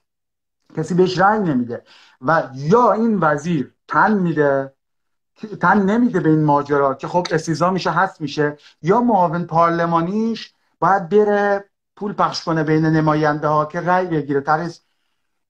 [0.77, 1.83] کسی بهش رنگ نمیده.
[2.21, 4.73] و یا این وزیر تن میده
[5.61, 11.09] تن نمیده به این ماجرا که خب استیزا میشه هست میشه یا معاون پارلمانیش باید
[11.09, 14.41] بره پول پخش کنه بین نماینده ها که رأی بگیره.
[14.41, 14.81] ترس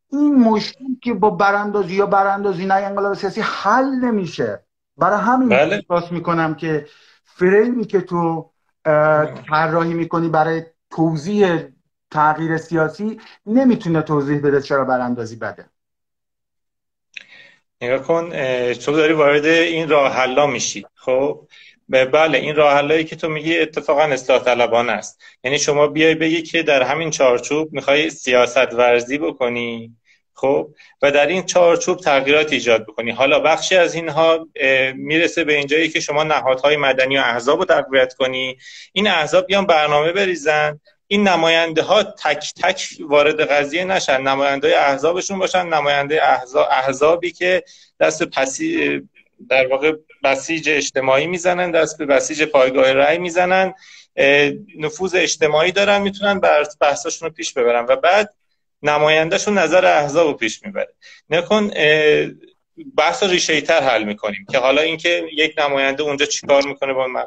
[0.09, 4.63] این مشکل که با براندازی یا براندازی نه انقلاب سیاسی حل نمیشه.
[4.97, 5.83] برای همین بله.
[6.11, 6.87] می‌کنم که
[7.23, 8.49] فریمی که تو
[9.49, 11.67] طراحی می‌کنی برای توضیح
[12.11, 15.65] تغییر سیاسی نمی‌تونه توضیح بده چرا براندازی بده.
[17.81, 18.29] نگاه کن
[18.73, 20.85] تو داری وارد این راه حلا میشی.
[20.95, 21.47] خب
[21.89, 25.21] بله این راه حلایی که تو میگی اتفاقا اصلاح طلبانه است.
[25.43, 29.95] یعنی شما بیای بگی که در همین چارچوب می‌خوای سیاست ورزی بکنی
[30.33, 30.69] خب؟
[31.01, 33.11] و در این چارچوب تغییرات ایجاد بکنی.
[33.11, 34.47] حالا بخشی از اینها
[34.95, 38.57] می‌رسه به اینجایی که شما نهادهای مدنی و احزاب رو تقویت کنی.
[38.93, 40.79] این احزاب بیان برنامه بریزن.
[41.07, 44.21] این نماینده ها تک تک وارد قضیه نشن.
[44.21, 46.21] نماینده احزابشون باشن نماینده
[46.71, 47.63] احزابی که
[47.99, 49.01] دست پسی
[49.49, 49.93] در واقع
[50.23, 53.73] بسیج اجتماعی می‌زنن دست به بسیج پایگاه رأی می‌زنن.
[54.77, 56.41] نفوذ اجتماعی دارن می‌تونن
[56.81, 58.33] بحثاشون رو پیش ببرن و بعد
[58.83, 60.93] نمایندهشون نظر احزاب رو پیش می‌بره.
[61.29, 61.71] نکن
[62.97, 67.25] بحث ریشه تر حل می‌کنیم که حالا اینکه یک نماینده اونجا چیکار می‌کنه با من.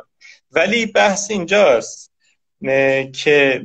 [0.50, 2.09] ولی بحث اینجاست.
[3.12, 3.64] که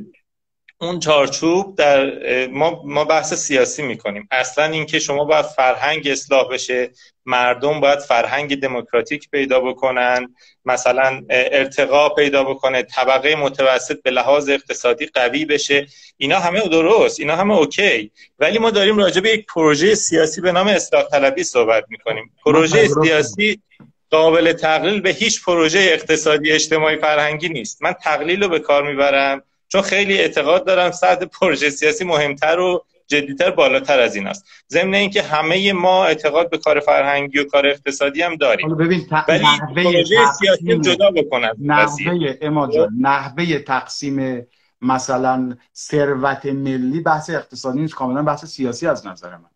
[0.80, 4.28] اون چارچوب در ما, ما بحث سیاسی می‌کنیم.
[4.30, 6.90] اصلا اینکه شما باید فرهنگ اصلاح بشه
[7.26, 15.06] مردم باید فرهنگ دموکراتیک پیدا بکنن مثلا ارتقا پیدا بکنه طبقه متوسط به لحاظ اقتصادی
[15.06, 15.86] قوی بشه.
[16.16, 18.12] اینا همه درست اینا همه اوکی.
[18.38, 22.30] ولی ما داریم راجع به یک پروژه سیاسی به نام اصلاح طلبی صحبت می‌کنیم.
[22.44, 23.62] پروژه سیاسی
[24.10, 27.82] قابل تقلیل به هیچ پروژه اقتصادی اجتماعی فرهنگی نیست.
[27.82, 32.84] من تقلیل رو به کار می‌برم چون خیلی اعتقاد دارم سطح پروژه سیاسی مهمتر و
[33.06, 34.44] جدیتر بالاتر از این است.
[34.68, 38.76] ضمن اینکه همه ما اعتقاد به کار فرهنگی و کار اقتصادی هم داریم.
[38.76, 39.44] ببین ولی
[39.76, 42.32] پروژه سیاسی جدا بکنن نحوه
[42.70, 44.46] خب؟ نحوه تقسیم
[44.82, 49.50] مثلا ثروت ملی بحث اقتصادی نیست کاملا بحث سیاسی از نظر من.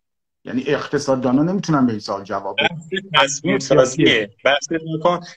[0.45, 2.81] یعنی اقتصاددانا نمی‌تونن به این سوال جواب بدن.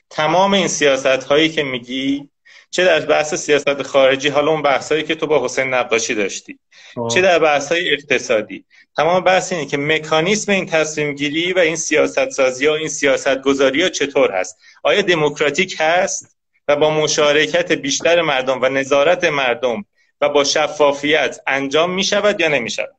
[0.09, 2.29] تمام این سیاست هایی که میگی
[2.69, 6.59] چه در بحث سیاست خارجی حالا اون بحث هایی که تو با حسین نقاشی داشتی.
[6.97, 7.09] آه.
[7.09, 8.65] چه در بحث های اقتصادی؟
[8.97, 13.41] تمام بحث اینه که مکانیسم این تصمیم گیری و این سیاست سازی و این سیاست
[13.41, 16.35] گذاری ها چطور هست؟ آیا دموکراتیک هست؟
[16.67, 19.85] و با مشارکت بیشتر مردم و نظارت مردم
[20.21, 22.95] و با شفافیت انجام می شود یا نمی شود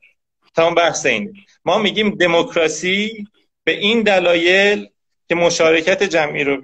[0.57, 1.35] تمام بحث این.
[1.65, 3.27] ما میگیم دموکراسی
[3.65, 4.89] به این دلایل
[5.29, 6.61] که مشارکت جمعی رو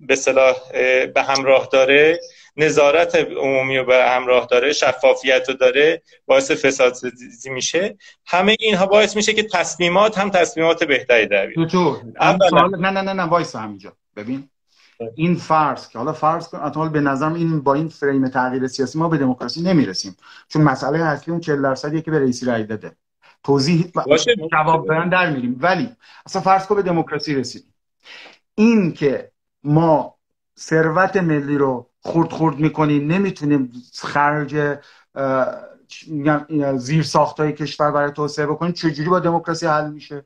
[0.00, 0.56] به صلاح
[1.06, 2.20] به همراه داره
[2.56, 6.96] نظارت عمومی رو به همراه داره شفافیت رو داره باعث فساد
[7.44, 7.96] میشه.
[8.26, 11.74] همه اینها باعث میشه که تصمیمات هم تصمیمات بهتری در بیاد.
[12.78, 13.96] نه نه نه نه وایس همینجا.
[14.16, 14.48] ببین
[15.14, 19.08] این فرض که حالا فرض کن به نظرم این با این فریم تغییر سیاسی ما
[19.08, 20.16] به دموکراسی نمی‌رسیم.
[20.48, 22.92] چون مسئله اصلی اون 40 درصدیه که به رئیسی رای داده.
[23.44, 23.92] توضیح
[24.52, 25.58] جواب بدن در میریم.
[25.60, 27.74] ولی اصلا فرض کن به دموکراسی رسیدیم.
[28.54, 29.30] این که
[29.64, 30.14] ما
[30.58, 34.78] ثروت ملی رو خورد خورد می‌کنیم نمی‌تونیم خرج
[36.76, 40.24] زیر ساختای کشور برای توسعه بکنیم چجوری با دموکراسی حل میشه؟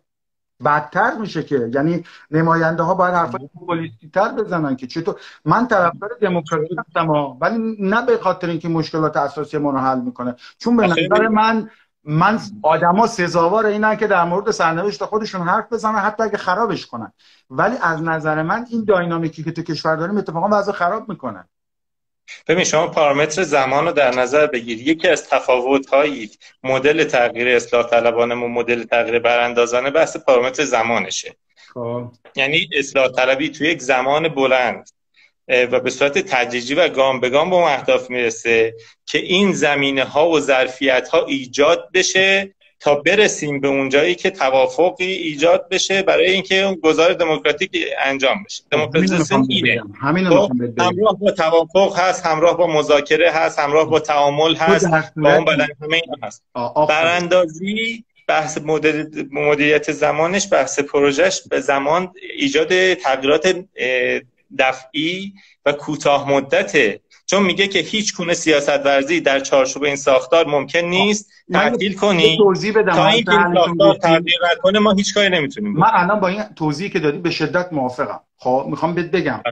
[0.64, 1.70] بدتر میشه که.
[1.74, 7.76] یعنی نماینده ها باید حرفای پولیسی تر بزنن که چطور من طرفدار دموکراسی هستم ولی
[7.80, 10.34] نه به خاطر اینکه مشکلات اساسی ما رو حل می‌کنه.
[10.58, 11.70] چون به نظر من
[12.04, 17.12] من آدما سزاوار اینن که در مورد سرنوشت خودشون حرف بزنن حتی اگه خرابش کنن.
[17.50, 21.44] ولی از نظر من این داینامیکی که تو کشور داریم اتفاقا وضع خراب می‌کنن
[22.48, 26.30] ببین شما پارامتر زمان رو در نظر بگیر یکی از تفاوت هایی
[26.62, 31.36] مدل تغییر اصلاح طلبانه و مدل تغییر براندازانه بحث پارامتر زمانشه
[31.74, 32.12] خب.
[32.36, 34.90] یعنی اصلاح طلبی تو یک زمان بلند
[35.48, 38.74] و به صورت تدریجی و گام به گام به اون اهداف می‌رسه
[39.06, 42.54] که این زمینه ها و ظرفیت ها ایجاد بشه
[42.84, 47.70] تا برسیم به اونجایی که توافقی ایجاد بشه برای اینکه اون گذار دموکراتیک
[48.04, 48.62] انجام بشه.
[48.62, 49.82] خب، دموکراسی اینه.
[50.30, 55.44] خب، همراه با توافق هست همراه با مذاکره هست همراه با تعامل هست با اون
[55.44, 56.42] بدن همه این هست.
[56.88, 58.58] براندازی بحث
[59.32, 63.64] مدیریت زمانش بحث پروژهش به زمان ایجاد تغییرات
[64.58, 65.32] دفعی
[65.66, 70.78] و کوتاه مدته چون میگه که هیچ گونه سیاست ورزی در چارچوب این ساختار ممکن
[70.78, 72.38] نیست تعطیل کنی.
[72.94, 76.90] تا اینکه این ساختار تغییر کنه ما هیچ کاری نمی‌تونیم من الان با این توضیحی
[76.90, 78.20] که دادی به شدت موافقم.
[78.36, 79.42] خب می‌خوام بهت بگم.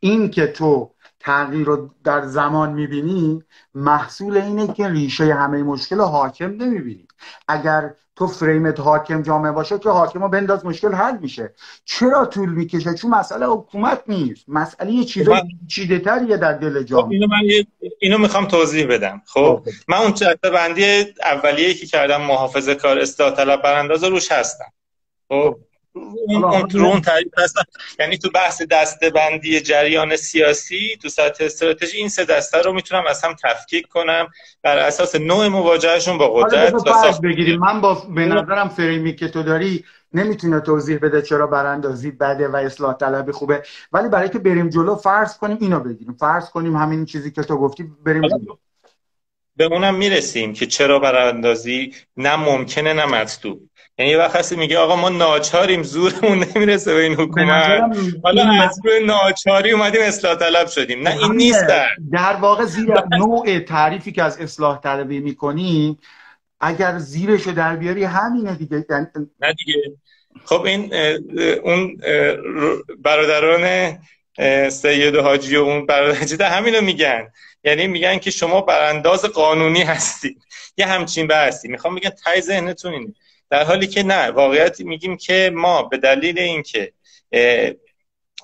[0.00, 3.42] این که تو تغییر رو در زمان می‌بینی
[3.74, 7.06] محصول اینه که ریشه همه مشکل حاکم نمی‌بینی.
[7.48, 11.54] اگر تو فریمت حاکم جامعه باشه که حاکم رو بنداز مشکل حل میشه.
[11.84, 14.44] چرا طول می‌کشه؟ چون مسئله حکومت نیست.
[14.48, 15.28] مسئله یه چیز
[15.68, 17.04] چیده تریه در دل جامعه.
[17.04, 17.64] خب اینو من
[18.00, 19.22] اینو می‌خوام توضیح بدم.
[19.26, 24.72] خب من اون چهته بندی اولیه که کردم محافظه کار اصلاح طلب برانداز روش هستم.
[25.28, 25.56] خب.
[26.74, 27.62] اون تعریف هستن
[27.98, 33.04] یعنی تو بحث دسته بندی جریان سیاسی تو سطح استراتژی این سه دسته رو می‌تونم
[33.08, 34.28] از هم تفکیک کنم
[34.62, 37.60] بر اساس نوع مواجهشون با قدرت بگیریم.
[37.60, 42.56] من با به نظرم فریمی که تو داری نمی‌تونه توضیح بده چرا براندازی بده و
[42.56, 43.62] اصلاح طلبی خوبه.
[43.92, 46.16] ولی برای که بریم جلو فرض کنیم اینو بگیریم.
[46.20, 48.56] فرض کنیم همین چیزی که تو گفتی بریم جلو.
[49.56, 53.60] به اونم می‌رسیم که چرا براندازی نه ممکنه نه مطلوب.
[53.98, 57.80] یعنی یه وقت میگه آقا ما ناچاریم زورمون نمی‌رسه به این حکومت.
[58.24, 61.08] حالا از روی ناچاری اومدیم اصلاح طلب شدیم.
[61.08, 65.98] نه این نیست در, در واقع زیر نوع تعریفی که از اصلاح طلبی می‌کنیم
[66.60, 68.84] اگر زیرشو در بیاری همینه دیگه.
[69.40, 69.74] نه دیگه.
[70.44, 70.94] خب این
[71.62, 71.96] اون
[72.98, 73.98] برادران
[74.70, 77.28] سید حاجی و اون برادر همینو میگن.
[77.64, 80.42] یعنی میگن که شما برانداز قانونی هستید.
[80.76, 81.68] یه همچین بحثی.
[81.68, 83.14] می‌خوام بگم تای ذهنتون اینه.
[83.50, 86.92] در حالی که نه واقعیت میگیم که ما به دلیل اینکه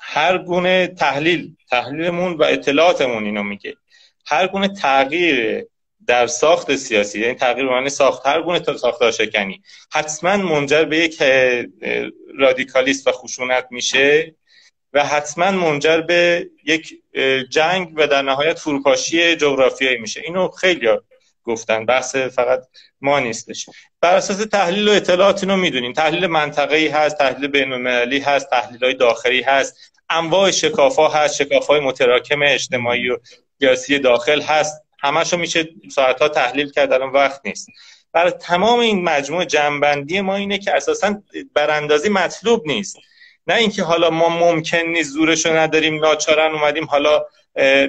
[0.00, 3.74] هر گونه تحلیل تحلیلمون و اطلاعاتمون اینو میگه
[4.26, 5.66] هر گونه تغییر
[6.06, 9.62] در ساخت سیاسی یعنی تغییر معنی ساخت هر گونه ساختار شکنی
[9.92, 11.22] حتما منجر به یک
[12.38, 14.34] رادیکالیست و خشونت میشه
[14.92, 16.94] و حتما منجر به یک
[17.50, 20.20] جنگ و در نهایت فروپاشی جغرافیایی میشه.
[20.24, 20.88] اینو خیلی
[21.44, 22.62] گفتن بحث فقط
[23.00, 23.66] ما نیستش.
[24.02, 28.94] بر اساس تحلیل و اطلاعات اینو می‌دونیم تحلیل منطقه‌ای هست تحلیل بین‌المللی هست تحلیل های
[28.94, 29.76] داخلی هست
[30.10, 33.18] انواع شکافا هست شکافای متراکم اجتماعی و
[33.60, 34.82] سیاسی داخل هست.
[35.02, 37.68] همشو میشه ساعتها تحلیل کرد الان وقت نیست.
[38.12, 41.22] برای تمام این مجموع جنبندی ما اینه که اساسا
[41.54, 42.96] براندازی مطلوب نیست.
[43.46, 47.24] نه اینکه حالا ما ممکن نیست زورشو نداریم ناچارن اومدیم حالا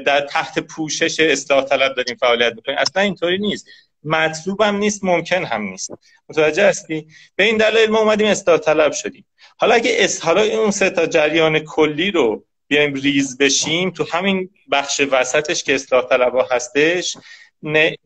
[0.06, 2.78] در تحت پوشش اصلاح طلب داریم فعالیت می‌کنیم.
[2.78, 3.67] اصلا اینطوری نیست.
[4.06, 5.92] مطلوب هم نیست ممکن هم نیست.
[6.30, 9.26] متوجه هستی؟ به این دلیل ما اومدیم اصلاح طلب شدیم.
[9.58, 14.50] حالا اگه اس حالا اون سه تا جریان کلی رو بیایم ریز بشیم تو همین
[14.72, 17.18] بخش وسطش که اصلاح طلب هستش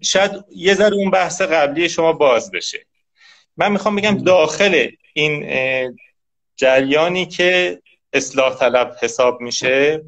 [0.02, 2.86] شاید یه ذره اون بحث قبلی شما باز بشه.
[3.58, 5.46] من می‌خوام بگم داخل این
[6.56, 7.82] جریانی که
[8.14, 10.04] اصلاح طلب حساب میشه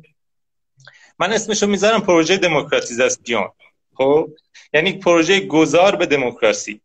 [1.20, 3.50] من اسمشو می‌ذارم پروژه دموکراتیزاسیون.
[3.94, 4.30] خب؟
[4.74, 6.82] یعنی پروژه گذار به دموکراسی.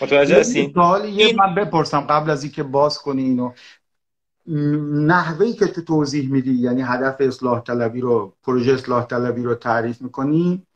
[0.00, 0.74] متوجه هستین
[1.12, 3.52] یه من بپرسم قبل از اینکه باز کنی اینو.
[5.06, 10.02] نحوهی که تو توضیح میدی یعنی هدف اصلاح طلبی رو پروژه اصلاح طلبی رو تعریف
[10.02, 10.66] می‌کنی؟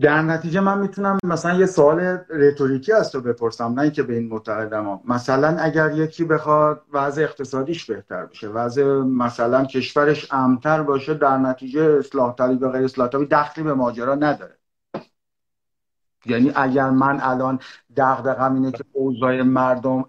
[0.00, 4.28] در نتیجه من می‌تونم مثلا یه سوال رتوریکی از تو بپرسم نه اینکه به این
[4.28, 11.38] معتقدم مثلا اگر یکی بخواد وضع اقتصادیش بهتر بشه وضع مثلا کشورش امتر باشه در
[11.38, 14.58] نتیجه اصلاح طلبی و غیر اصلاح طلبی دخلی به ماجرا نداره.
[16.26, 17.58] یعنی اگر من الان
[17.96, 20.04] دغدغم اینه که اوضاع مردم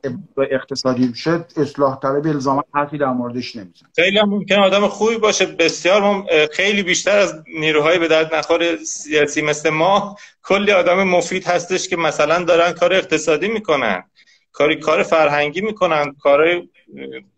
[0.51, 5.45] اقتصادی بشه اصلاح طلب الزاما حرفی در موردش نمیزن خیلی هم ممکن آدم خوبی باشه.
[5.45, 11.87] بسیار خیلی بیشتر از نیروهای به درد نخور سیاسی مثل ما کلی آدم مفید هستش
[11.87, 14.03] که مثلا دارن کار اقتصادی می‌کنن
[14.51, 16.61] کاری کار فرهنگی می‌کنن کار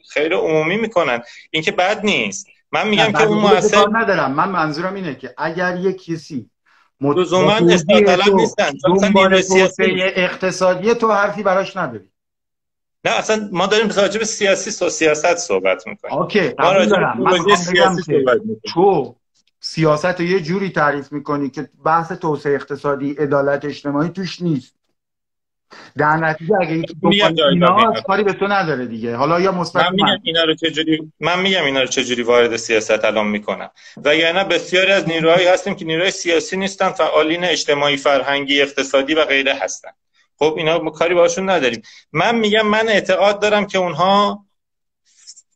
[0.10, 1.22] خیر عمومی می‌کنن.
[1.52, 2.48] این که بد نیست.
[2.72, 4.32] من میگم که اون موثر ندارم.
[4.32, 6.50] من منظورم اینه که اگر یک کسی
[7.02, 8.74] لزوما اصلاح طلب نیستن.
[10.16, 12.10] اقتصادی تو حرفی براش نداری.
[13.06, 16.14] نه اصلا ما داریم راجع به سیاسی و سیاست صحبت می‌کنیم.
[16.14, 17.22] اوکی ما دارم.
[17.22, 18.42] من سیاسی صحبت
[18.74, 19.16] تو
[19.60, 24.75] سیاست رو یه جوری تعریف می‌کنی که بحث توسعه اقتصادی عدالت اجتماعی توش نیست.
[25.98, 26.84] در نتیجه اگه
[28.08, 29.16] کاری به تو نداره دیگه.
[29.16, 33.06] حالا یا مثبت من میگم اینا رو چجوری من میگم اینا رو چجوری وارد سیاست
[33.06, 33.70] الان می‌کنم
[34.06, 39.26] و یعنی بسیاری از نیروهایی هستیم که نیروهای سیاسی نیستن فعالین اجتماعی فرهنگی اقتصادی و
[39.26, 39.90] غیره هستن.
[40.40, 41.82] خب اینا کاری باشون نداریم.
[42.12, 44.46] من میگم من اعتقاد دارم که اونها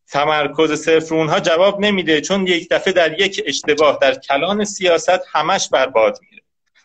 [0.07, 5.69] تمرکز صفر اونها جواب نمیده چون یک دفعه در یک اشتباه در کلان سیاست همش
[5.69, 6.38] برباد میره.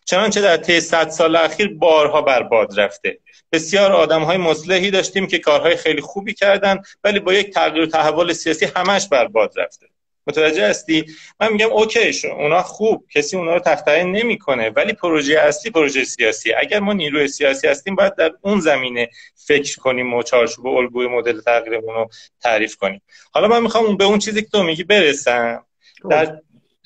[0.04, 3.18] چنانچه در طی صد سال اخیر بارها برباد رفته.
[3.52, 7.86] بسیار آدم های مصلحی داشتیم که کارهای خیلی خوبی کردن ولی با یک تغییر و
[7.86, 9.86] تحول سیاسی همش برباد رفته.
[10.26, 11.06] متوجه هستی؟
[11.40, 16.04] من میگم اوکی شو اونا خوب کسی اونا رو تخطی نمی‌کنه ولی پروژه اصلی پروژه
[16.04, 16.52] سیاسی.
[16.54, 21.40] اگر ما نیروی سیاسی هستیم باید در اون زمینه فکر کنیم و چارچوب الگوی مدل
[21.40, 23.02] تغییرمون رو تعریف کنیم.
[23.32, 25.64] حالا من می‌خوام به اون چیزی که تو میگی برسم.
[26.10, 26.40] در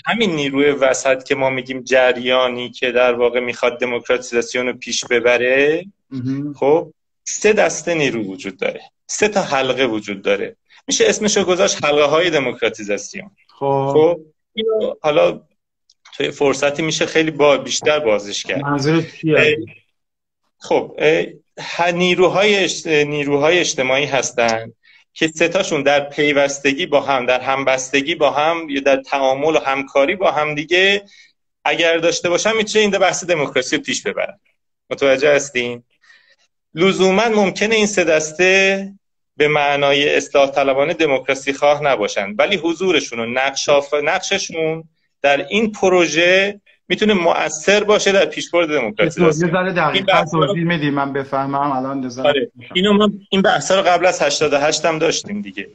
[0.06, 5.87] همین نیروی وسط که ما میگیم جریانی که در واقع می‌خواد دموکراتیزاسیون رو پیش ببره
[6.54, 6.92] خب
[7.24, 8.80] سه دسته نیرو وجود داره.
[9.06, 10.56] سه تا حلقه وجود داره.
[10.87, 13.30] میشه اسمشو گذاشت حلقه های دموکراتیزاسیون.
[13.48, 14.20] خب, خب،
[14.52, 15.40] اینو حالا
[16.16, 18.62] توی فرصتی میشه خیلی با بیشتر بازش کرد.
[20.58, 21.00] خب
[21.94, 24.72] نیروهای نیروهای اجتماعی هستن.
[25.18, 30.16] که ستاشون در پیوستگی با هم در همبستگی با هم یا در تعامل و همکاری
[30.16, 31.04] با هم دیگه
[31.64, 34.40] اگر داشته باشن می‌تونه این بحث دموکراسی رو پیش ببرن
[34.90, 35.83] متوجه هستین؟
[36.74, 38.88] لزوما ممکنه این سه دسته
[39.37, 43.46] به معنای اصلاح طلبانه دموکراسی خواه نباشن ولی حضورشون و
[44.02, 44.85] نقششون
[45.22, 49.24] در این پروژه می‌تونه مؤثر باشه در پیشبرد دموکراسی.
[49.24, 51.72] یه ذره دقیقاً توضیح میدی من بفهمم.
[51.72, 52.51] الان آره.
[52.74, 55.68] اینو ما این بحثا رو قبل از 88 هم داشتیم دیگه.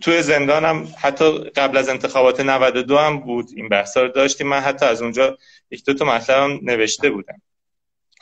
[0.00, 4.46] توی زندانم حتی قبل از انتخابات 92 هم بود این بحثا رو داشتیم.
[4.46, 5.38] من حتی از اونجا
[5.70, 7.42] یک دو تا مطلبم نوشته بودم.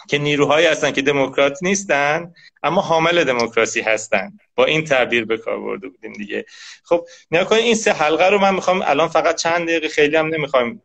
[0.08, 4.32] که نیروهایی هستن که دموکرات نیستن اما حامل دموکراسی هستن.
[4.54, 6.44] با این تعبیر به کار برده بودیم دیگه.
[6.84, 10.80] خب نیا این سه حلقه رو من می‌خوام الان فقط چند دقیقه خیلی هم نمی‌خوام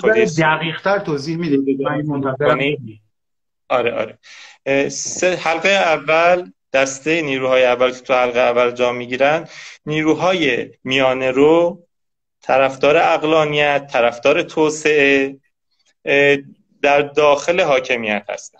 [0.00, 1.80] خودی دقیق تر توضیح می‌دید
[3.68, 4.18] آره آره.
[4.88, 9.48] سه حلقه اول دسته نیروهای اول که تو حلقه اول جا می‌گیرن.
[9.86, 11.86] نیروهای میانه رو
[12.42, 15.36] طرفدار اقلانیت طرفدار توسعه
[16.82, 18.58] در داخل حاکمیت هستن.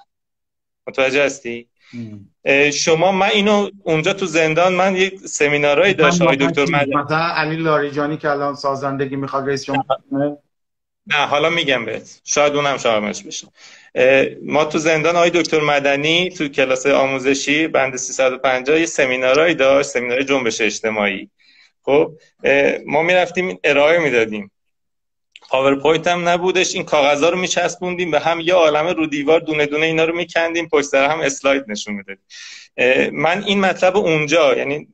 [0.86, 1.69] متوجه هستی؟
[2.72, 6.94] شما من اینو اونجا تو زندان من یک سمینارایی داشت آقای دکتر مدنی.
[6.94, 10.37] مثلا علی لاریجانی که الان سازندگی می‌خواد رئیس جمهور
[11.07, 12.20] نه حالا میگم بهت.
[12.24, 13.48] شاید اونم شاملش بشه.
[14.42, 20.22] ما تو زندان آقای دکتر مدنی تو کلاس آموزشی بند 350 یه سمینارایی داشت سمینار
[20.22, 21.31] جنبش اجتماعی.
[21.83, 22.12] خب
[22.87, 24.50] ما می‌رفتیم ارائه می‌دادیم.
[25.50, 26.74] PowerPoint هم نبودش.
[26.74, 30.68] این کاغذها رو میچسبوندیم به هم یه عالمه رو دیوار دونه دونه اینا رو میکندیم.
[30.68, 32.24] پشت هم اسلاید نشون می‌دادیم.
[33.12, 34.88] من این مطلب اونجا یعنی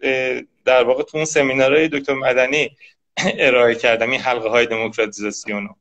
[0.65, 2.71] در واقع تو اون سمینارهای دکتر مدنی
[3.39, 4.11] ارائه کردم.
[4.11, 5.75] این حلقه های دموکراتیزاسیون رو.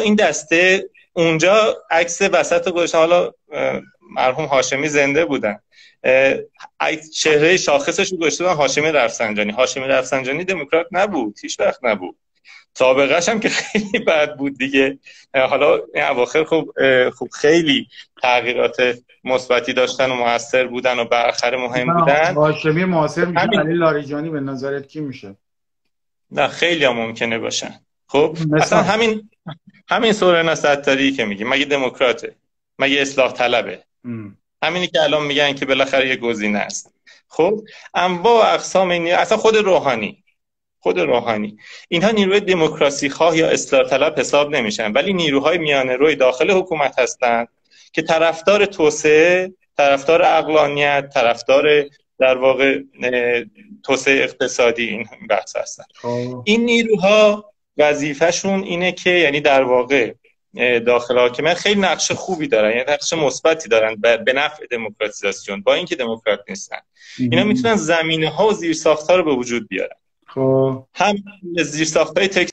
[0.00, 3.32] این دسته اونجا عکس وسط گذاشتم حالا
[4.10, 5.58] مرحوم هاشمی زنده بودن.
[7.14, 9.52] چهره شاخصش رو گذاشته هاشمی رفسنجانی.
[9.52, 11.38] هاشمی رفسنجانی دموکرات نبود.
[11.42, 12.16] هیچ وقت نبود.
[12.74, 14.98] سابقهش هم که خیلی بد بود دیگه.
[15.34, 16.72] حالا این اواخر خوب
[17.10, 17.88] خوب خیلی
[18.22, 18.76] تغییرات
[19.24, 22.34] مثبتی داشتن و موثر بودن و بالاخره مهم بودن.
[22.34, 23.60] هاشمی موثر میشه همین...
[23.60, 25.34] علی لاریجانی به نظرت کی میشه؟
[26.30, 29.30] نه خیلی هم ممکنه باشن خب اصلا همین
[29.88, 32.34] همین سورنا ستاری که میگی مگه دموکراته؟
[32.78, 34.36] مگه اصلاح طلبه؟ ام.
[34.62, 36.94] همینی که الان میگن که بالاخره یه گزینه است.
[37.28, 37.60] خب
[37.94, 40.23] انواع اقسام این اصلا خود روحانی.
[40.84, 41.56] خود روحانی.
[41.88, 46.98] اینها نیروی دموکراسی خواه یا اصلاح طلب حساب نمیشن ولی نیروهای میانه روی داخل حکومت
[46.98, 47.48] هستند
[47.92, 51.84] که طرفدار توسعه طرفدار اقلانیت طرفدار
[52.18, 52.80] در واقع
[53.84, 56.42] توسعه اقتصادی این بحث هستن خب.
[56.44, 60.14] این نیروها وظیفهشون اینه که یعنی در واقع
[60.86, 65.96] داخل حاکمیت خیلی نقش خوبی دارن یعنی نقش مثبتی دارن به نفع دموکراتیزاسیون با اینکه
[65.96, 66.78] دموکرات نیستن.
[67.18, 69.96] اینا می‌تونن زمینه ها و زیرساخت ها رو به وجود بیارن.
[70.34, 70.86] خب.
[70.94, 71.14] هم
[71.62, 72.50] زیرساخت های تک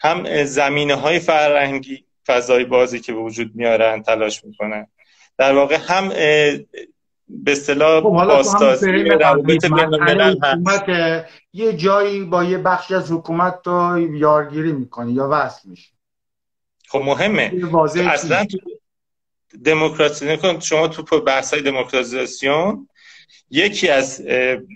[0.00, 4.86] هم زمینه های فرهنگی فضای بازی که به وجود میارن تلاش می‌کنن.
[5.38, 6.08] در واقع هم
[7.28, 10.40] به اصطلاح خب باستازی روابط بین
[11.52, 15.92] یه جایی با یه بخش از حکومت تو یارگیری می‌کنی یا وصل میشه
[16.88, 17.52] خب مهمه.
[18.12, 18.46] اصلا
[19.64, 22.88] دموکراسی شما تو بحث های دموکراتیزاسیون
[23.50, 24.22] یکی از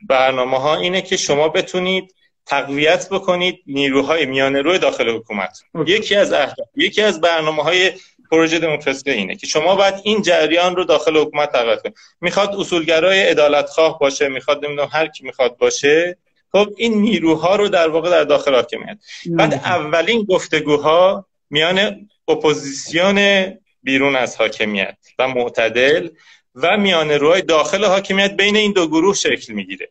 [0.09, 2.15] برنامه ها اینه که شما بتونید
[2.47, 5.59] تقویت بکنید نیروهای میانه روی داخل حکومت.
[5.87, 7.93] یکی از اهداف یکی از برنامه های
[8.31, 11.97] پروژه دموکراسی اینه که شما باید این جریان رو داخل حکومت تقویت کنید.
[12.21, 16.17] می‌خواد اصولگرای عدالت خواه باشه می‌خواد نمی‌دونم هر کی می‌خواد باشه
[16.53, 23.47] خب این نیروها رو در واقع در داخل حاکمیت بعد اولین گفتگوها میان اپوزیسیون
[23.83, 26.09] بیرون از حاکمیت و معتدل
[26.55, 29.91] و میان روی داخل حاکمیت بین این دو گروه شکل می‌گیره.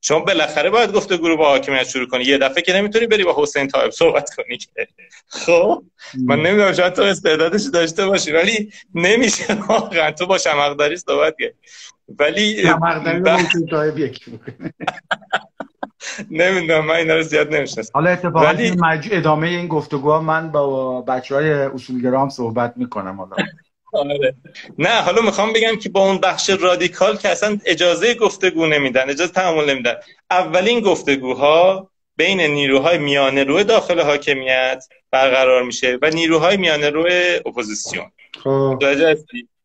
[0.00, 2.24] شما بالاخره باید گفته گروه با حاکمیت شروع کنی.
[2.24, 4.68] یه دفعه که نمی‌تونی بری با حسین طایب صحبت کنی که.
[5.28, 5.82] خب؟
[6.26, 10.10] من نمی‌دونم شاید تو استعدادش داشته باشی ولی نمیشه واقعا.
[10.10, 11.48] تو با شمقداری صحبت کنی
[12.18, 14.40] ولی شمقداری با حسین طایب یکی
[16.30, 17.90] نمی‌دونم من اینا رو زیاد نمی‌شناسم.
[17.94, 18.76] حالا اتفاقا ولی...
[19.10, 23.36] ادامه این گفتگوها من با بچه های اصولگرام صحبت می‌کنم حالا.
[23.98, 24.34] آره.
[24.78, 29.32] نه حالا می‌خوام بگم که با اون بخش رادیکال که اصلا اجازه گفتگو نمیدن اجازه
[29.32, 29.94] تعامل نمیدن.
[30.30, 38.10] اولین گفتگوها بین نیروهای میانه روی داخل حاکمیت برقرار میشه و نیروهای میانه روی اپوزیسیون.
[38.44, 38.84] خب.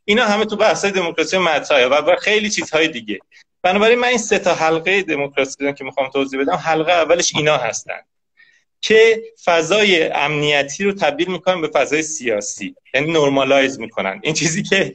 [0.05, 3.19] اینا همه تو بحث دموکراسی مطرحه و خیلی چیزهای دیگه.
[3.61, 7.99] بنابراین من این سه تا حلقه دموکراسی که می‌خوام توضیح بدم حلقه اولش اینا هستن.
[8.83, 14.19] که فضای امنیتی رو تبدیل می‌کنن به فضای سیاسی یعنی normalize می‌کنن.
[14.23, 14.93] این چیزی که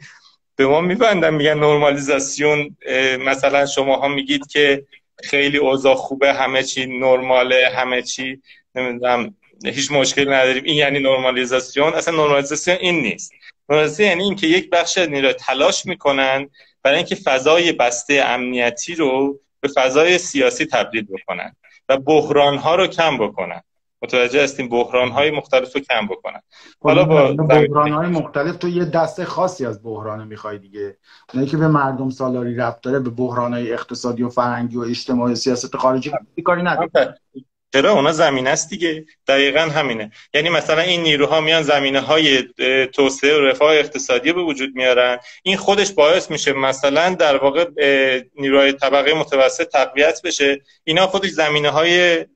[0.56, 2.76] به ما میبندن میگن نرمالیزاسیون
[3.20, 4.84] مثلا شما ها میگید که
[5.24, 8.42] خیلی اوضاع خوبه همه چی نرماله همه چی
[8.74, 9.34] نمی‌دونم
[9.64, 10.64] هیچ مشکل نداریم.
[10.64, 13.32] این یعنی نرمالیزاسیون اصلا نرمالیزاسیون این نیست.
[13.68, 16.48] نرمالیزاسیون یعنی اینکه یک بخش نیرو تلاش می‌کنن
[16.82, 21.56] برای اینکه فضای بسته امنیتی رو به فضای سیاسی تبدیل بکنن
[21.88, 23.62] و بحران ها رو کم بکنن.
[24.02, 26.40] متوجه هستیم بحران های مختلف رو کم بکنن.
[26.80, 30.96] حالا با بحران های مختلف تو یه دسته خاصی از بحران می‌خوای دیگه.
[31.34, 35.32] اونایی که به مردم سالاری رفت داره به بحران های اقتصادی و فرهنگی و اجتماعی
[35.32, 36.12] و سیاست خارجی
[36.44, 37.14] کاری نداره.
[37.72, 39.04] چرا؟ اونا زمین است دیگه.
[39.28, 40.10] دقیقا همینه.
[40.34, 42.42] یعنی مثلا این نیروها میان زمینه های
[42.92, 45.18] توسعه و رفاه اقتصادی به وجود میارن.
[45.42, 47.66] این خودش باعث میشه مثلا در واقع
[48.36, 50.60] نیروهای طبقه متوسط تقویت بشه.
[50.84, 52.26] اینا خودش زمینه های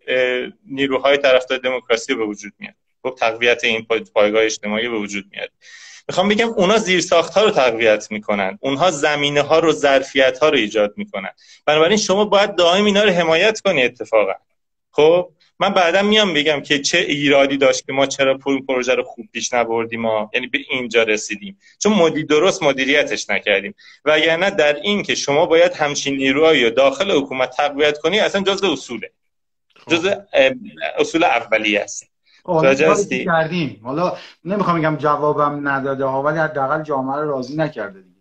[0.66, 2.74] نیروهای طرفدار دموکراسی به وجود میاد.
[3.02, 5.50] خب تقویت این پایگاه اجتماعی به وجود میاد.
[6.08, 8.58] می‌خوام بگم اونا زیرساخت ها رو تقویت می‌کنن.
[8.60, 11.30] اونها زمینه ها رو ظرفیت ها رو ایجاد می‌کنن.
[11.66, 14.32] بنابراین شما باید دائم اینا رو حمایت کنی اتفاقا.
[14.92, 19.02] خب من بعدا میام بگم که چه ایرادی داشت که ما چرا پول پروژه رو
[19.02, 21.58] خوب پیش نبردیم ما یعنی به اینجا رسیدیم.
[21.78, 23.74] چون مدیر درست مدیریتش نکردیم.
[24.04, 28.72] و نه در این که شما باید همچین نیروهایی داخل حکومت تقویت کنی اصلا جزء
[28.72, 29.10] اصوله.
[29.76, 29.92] خب.
[29.92, 30.14] جزء
[30.98, 32.08] اصول اولیه است.
[33.24, 33.80] کردیم.
[33.84, 38.12] حالا نمی‌خوام بگم جوابم نداده ها ولی حداقل جامعه رو راضی نکرده دیگه.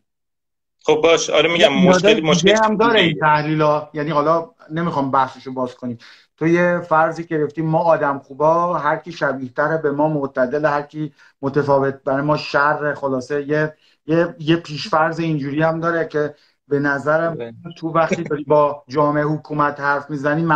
[0.84, 1.30] خب باش.
[1.30, 3.61] آره میگم مشکلی مشکل هم داره این تحلیل
[3.93, 5.97] یعنی حالا نمی‌خوام بحثشو باز کنیم.
[6.42, 10.82] تو یه فرضی گرفتیم ما آدم خوبا هر کی شبیه تره به ما معتدل هر
[10.82, 13.74] کی متفاوت برای ما شر خلاصه یه
[14.06, 16.36] یه یه پیشفرض اینجوری هم داره که
[16.68, 17.54] به نظرم بله.
[17.78, 20.48] تو وقتی داری با جامعه حکومت حرف می‌زنی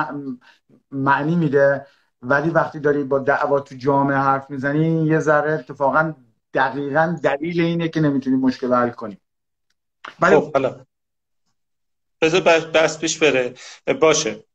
[0.91, 1.85] معنی میده.
[2.21, 6.13] ولی وقتی داری با دعوا تو جامعه حرف می‌زنی یه ذره اتفاقا
[6.53, 9.17] دقیقا دلیل اینه که نمی‌تونی مشکل حل کنی.
[10.21, 10.53] ولی خب
[12.21, 12.41] بذار
[12.73, 13.53] بس پیش بره.
[14.01, 14.45] باشه.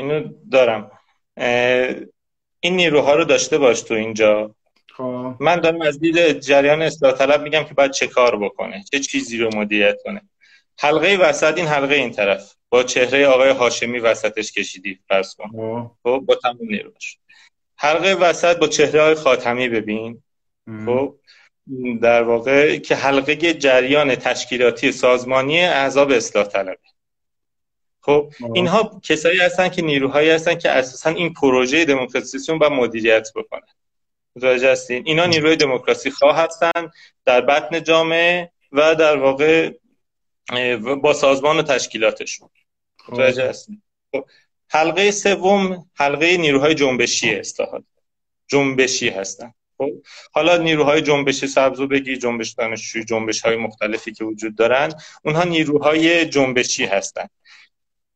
[0.00, 0.90] اینو دارم.
[2.60, 4.54] این نیروها رو داشته باش تو اینجا.
[4.96, 5.34] خب.
[5.40, 9.38] من دارم از دید جریان اصلاح طلب میگم که باید چه کار بکنه چه چیزی
[9.38, 10.22] رو مدیریت کنه.
[10.78, 12.54] حلقه وسط این حلقه این طرف.
[12.68, 15.48] با چهره آقای هاشمی وسطش کشیدی فرض کن.
[15.48, 17.18] خب, خب، با تمام نیروش
[17.76, 20.22] حلقه وسط با چهره های خاتمی ببین.
[20.86, 21.16] خب
[22.02, 26.89] در واقع که حلقه جریان تشکیلاتی سازمانی احزاب اصلاح طلبه.
[28.02, 33.68] خب اینها کسایی هستن که نیروهایی هستن که اساسا این پروژه دموکراسیسیون و مدیریت بکنن.
[34.36, 36.90] متوجه هستین؟ اینا نیروی دموکراسی خواه هستن
[37.24, 39.72] در بطن جامعه و در واقع
[41.02, 42.48] با سازمان و تشکیلاتشون.
[43.08, 43.82] متوجه هستین؟
[44.12, 44.24] خب
[44.68, 47.84] حلقه سوم حلقه نیروهای جنبشی اصلاحات
[48.48, 49.54] جنبشی هستن.
[49.78, 49.90] خب
[50.32, 54.92] حالا نیروهای جنبشی سبزو بگی جنبش دانشجوی جنبش های مختلفی که وجود دارن
[55.24, 57.26] اونها نیروهای جنبشی هستن.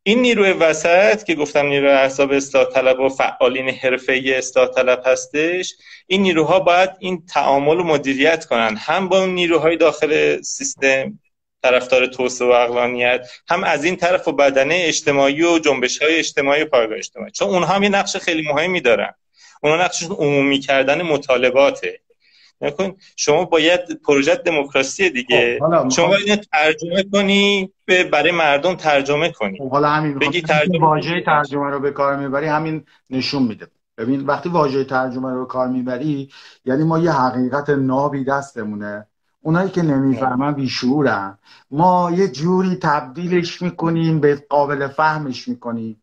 [0.07, 5.75] این نیروی وسط که گفتم نیروی احزاب اصلاح طلب و فعالین حرفه‌ای اصلاح طلب هستش
[6.07, 8.77] این نیروها باید این تعامل و مدیریت کنن.
[8.77, 11.21] هم با اون نیروهای داخل سیستم
[11.63, 16.63] طرفدار توسعه و اقلانیت هم از این طرف و بدنه اجتماعی و جنبش های اجتماعی
[16.63, 17.31] و پایگاه اجتماعی.
[17.31, 19.15] چون اونها هم یه نقش خیلی مهمی دارن.
[19.63, 22.01] اونها نقششون عمومی کردن مطالباته.
[22.65, 25.59] نکن شما باید پروژه دموکراسی دیگه.
[25.61, 27.71] خب، شما باید ترجمه کنی
[28.13, 29.59] برای مردم ترجمه کنی.
[29.59, 33.67] خب، حالا همین بگی ترجمه واژه ترجمه رو به کار می‌بری همین نشون میده.
[33.99, 36.31] ببین وقتی واژه ترجمه رو به کار می‌بری
[36.65, 39.07] یعنی ما یه حقیقت نابی دستمونه.
[39.43, 41.39] اونایی که نمی‌فهمن بیشورن
[41.71, 46.03] ما یه جوری تبدیلش می‌کنیم به قابل فهمش می‌کنیم.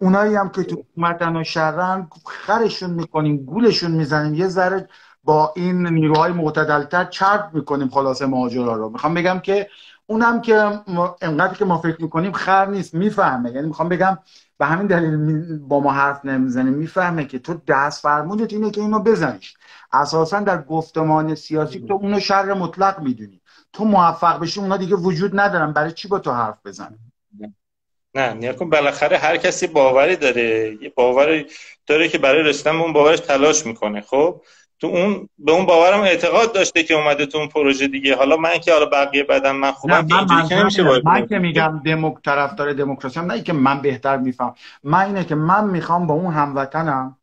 [0.00, 4.34] اونایی هم که تو حکومتن و شرن خرشون می‌کنیم گولشون می‌زنیم.
[4.34, 4.88] یه ذره
[5.24, 8.90] با این نیروهای معتدلتر چرب می‌کنیم خلاص ماجرا رو.
[8.90, 9.68] می‌خوام بگم که
[10.06, 10.54] اونم که
[11.22, 13.50] انقدر که ما فکر می‌کنیم خر نیست می‌فهمه.
[13.50, 14.18] یعنی می‌خوام بگم
[14.58, 18.98] به همین دلیل با ما حرف نمی‌زنه می‌فهمه که تو دست فرمودت اینه که اینو
[18.98, 19.54] بزنیش.
[19.92, 23.40] اساسا در گفتمان سیاسی تو اونو شر مطلق می‌دونی.
[23.72, 25.72] تو موفق بشی اونا دیگه وجود ندارن.
[25.72, 26.98] برای چی با تو حرف بزنه
[28.14, 30.78] نه نیا بالاخره هر کسی باوری داره.
[30.82, 31.46] یه باوری
[31.86, 34.00] داره که برای رسیدن اون باورش تلاش می‌کنه.
[34.00, 34.40] خب؟
[34.80, 38.16] تو اون به اون باورم اعتقاد داشته که اومده تو اون پروژه دیگه.
[38.16, 41.82] حالا من که حالا بقیه بدم من خوبم من, من, که نمیشه من که میگم
[41.84, 44.54] دموک طرفدار دموکراسی هم نه که من بهتر میفهم.
[44.84, 47.16] من اینه که من می‌خوام با اون هموطنم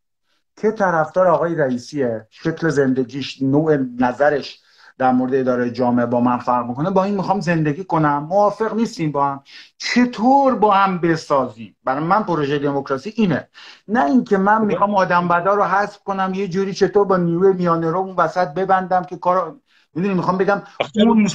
[0.61, 4.59] که طرفدار آقای رئیسیه شکل زندگیش نوع نظرش
[5.01, 8.23] در مورد اداره جامعه با من فرق می‌کنه با این می‌خوام زندگی کنم.
[8.29, 9.43] موافق نیستیم با هم.
[9.77, 13.47] چطور با هم بسازیم؟ برای من پروژه دموکراسی اینه.
[13.87, 17.91] نه اینکه من می‌خوام آدم بدا رو حذف کنم یه جوری چطور با نیروی میانه
[17.91, 19.55] رو اون وسط ببندم که کار
[19.93, 20.61] می‌دونی می‌خوام بگم
[20.95, 21.27] اون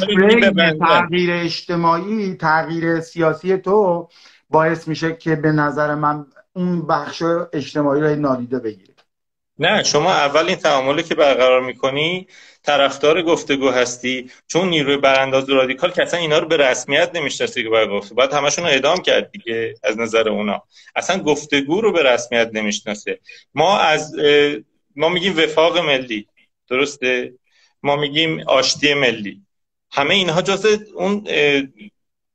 [0.81, 4.09] تغییر اجتماعی تغییر سیاسی تو
[4.51, 8.95] باعث میشه که به نظر من اون بخش اجتماعی رو نادیده بگیره
[9.59, 12.27] نه شما اول این تعاملی که برقرار می‌کنی
[12.67, 17.69] طرفدار گفتگو هستی؟ چون نیروی برانداز رادیکال که اصلا اینا رو به رسمیت نمی‌شناسه که
[17.69, 20.62] باید گفته باید همشون رو اعدام کرد دیگه از نظر اونا.
[20.97, 23.21] اصلا گفتگو رو به رسمیت نمی‌شناسه.
[23.55, 24.14] ما از
[24.97, 26.29] ما میگیم وفاق ملی.
[26.69, 27.33] درسته؟
[27.83, 29.43] ما میگیم آشتی ملی.
[29.91, 31.25] همه اینها جز اون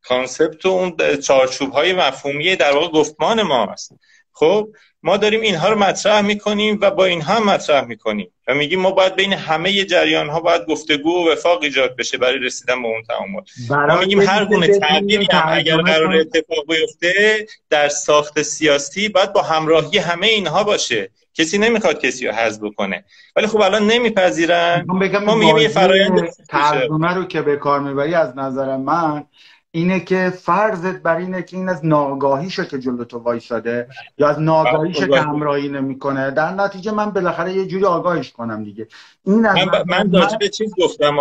[0.04, 3.92] کانسپت و اون چارچوب های مفهومی در واقع گفتمان ما هست.
[4.32, 4.70] خب؟
[5.04, 8.32] ما داریم اینها رو مطرح می‌کنیم و با اینها هم مطرح می‌کنیم.
[8.47, 12.39] و میگیم ما باید بین همه جریان ها باید گفتگو و وفاق ایجاد بشه برای
[12.39, 13.41] رسیدن به اون تعامل.
[13.88, 19.41] ما میگیم هر گونه تغییری هم اگر قرار اتفاق بیفته در ساخت سیاسی باید با
[19.41, 21.10] همراهی همه اینها باشه.
[21.34, 23.04] کسی نمی‌خواد کسی رو حذف بکنه.
[23.36, 24.86] ولی خب الان نمیپذیرن.
[25.26, 29.24] ما میگیم یه فرایند ترجمه رو که به کار می‌بری از نظر من
[29.72, 34.40] اینه که فرضت بر اینه که این از ناگاهیشه که جلو تو وایساده یا از
[34.40, 36.32] ناگاهیشه که همراهی نمی‌کنه.
[36.32, 38.88] در نتیجه من بالاخره یه جوری آگاهش کنم دیگه.
[39.26, 41.16] این من, من راجع به چیز گفتم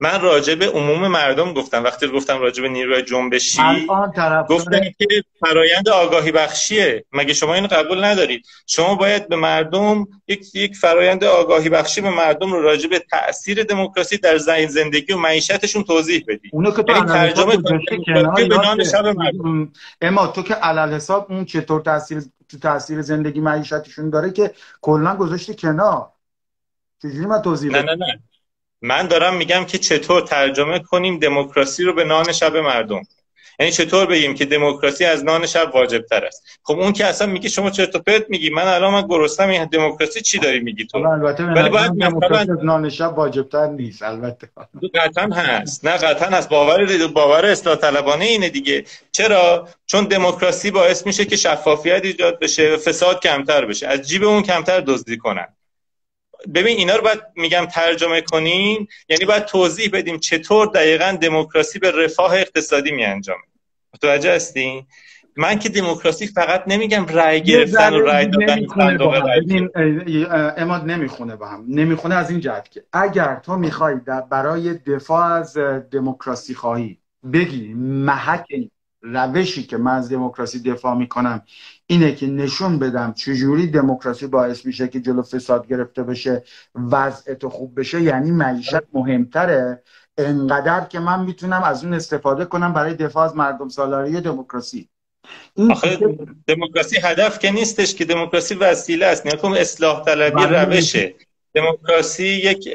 [0.00, 1.84] من راجع به عموم مردم گفتم.
[1.84, 3.86] وقتی گفتم راجع به نیروی جنبشی
[4.48, 5.06] گفتم که
[5.40, 7.04] فرایند آگاهی بخشیه.
[7.12, 12.10] مگه شما اینو قبول ندارید؟ شما باید به مردم یک یک فرایند آگاهی بخشی به
[12.10, 16.50] مردم رو راجع به تاثیر دموکراسی در زندگی و معیشتشون توضیح بدید.
[16.52, 17.56] اونو که تو یعنی ترجمه
[20.00, 25.16] اما تو که علل حساب اون چطور تاثیر تو تاثیر زندگی معیشتشون داره که کلا
[25.16, 26.13] گذاشتی کنار.
[27.04, 28.20] چجوری من توضیح نه نه نه.
[28.82, 33.02] من دارم میگم که چطور ترجمه کنیم دموکراسی رو به نان شب مردم.
[33.58, 36.42] یعنی چطور بگیم که دموکراسی از نان شب واجب تر است.
[36.62, 39.64] خب اون که اصلا میگه شما چرت و پرت میگی من الان من گرسنم این
[39.64, 42.02] دموکراسی چی داری میگی تو؟ البته ولی باید
[42.50, 44.48] از نان شب واجب تر نیست البته.
[44.94, 45.84] قطعا هست.
[45.84, 46.48] نه قطعا هست.
[46.48, 48.84] باور باور اصلاح طلبانه اینه دیگه.
[49.12, 53.86] چرا؟ چون دموکراسی باعث میشه که شفافیت ایجاد بشه و فساد کمتر بشه.
[53.86, 55.46] از جیب اون کمتر دزدی کنن.
[56.54, 61.90] ببین اینا رو باید میگم ترجمه کنیم یعنی باید توضیح بدیم چطور دقیقا دموکراسی به
[61.90, 63.42] رفاه اقتصادی می انجامه
[63.94, 64.86] متوجه هستین
[65.36, 68.66] من که دموکراسی فقط نمیگم رأی گرفتن و رأی دادن
[70.56, 71.64] اماد نمی‌خونه با هم.
[71.68, 73.94] نمی‌خونه از این جهت که اگر تو می‌خوای
[74.30, 75.58] برای دفاع از
[75.92, 76.98] دموکراسی خواهی
[77.32, 78.46] بگی محک
[79.02, 81.42] روشی که من از دموکراسی دفاع می‌کنم
[81.86, 86.42] اینه که نشون بدم چجوری دموکراسی باعث میشه که جلو فساد گرفته بشه
[86.74, 88.02] وضع تو خوب بشه.
[88.02, 89.82] یعنی معیشت مهمتره.
[90.18, 94.88] انقدر که من می‌تونم از اون استفاده کنم برای دفاع از مردم سالاری دموکراسی.
[95.70, 95.98] آخه
[96.46, 99.26] دموکراسی هدف که نیستش که دموکراسی وسیله است.
[99.26, 100.42] نیاکم اصلاح طلبی.
[100.44, 101.14] روشه.
[101.54, 102.68] دموکراسی یک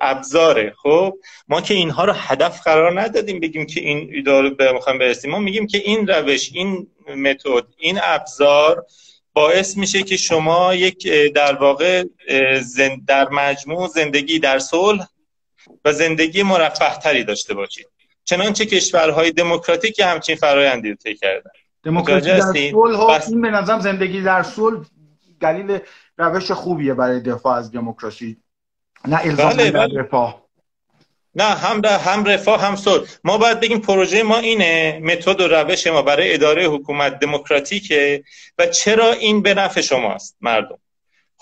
[0.00, 0.74] ابزاره.
[0.82, 1.14] خب
[1.48, 5.30] ما که اینها رو هدف قرار ندادیم بگیم که این ایدار به می‌خوایم برسیم.
[5.30, 8.86] ما میگیم که این روش این متد این ابزار
[9.32, 12.04] باعث میشه که شما یک در واقع
[13.06, 15.06] در مجموع زندگی در صلح
[15.84, 17.86] و زندگی مرفه تری داشته باشید.
[18.24, 21.50] چنانچه کشورهای دموکراتیک همچین فرایندی رو طی کردن.
[21.84, 24.84] دموکراسی در صلح این به نظرم زندگی در صلح
[25.40, 25.78] دلیل
[26.18, 28.36] روش خوبیه برای دفاع از دموکراسی.
[29.08, 30.00] نه الزام بله بله.
[30.00, 30.44] رفاه.
[31.34, 33.08] نه هم هم رفاه هم صلح.
[33.24, 38.24] ما باید بگیم پروژه ما اینه متد و روش ما برای اداره حکومت دموکراتیکه.
[38.58, 40.78] و چرا این به نفع شماست مردم؟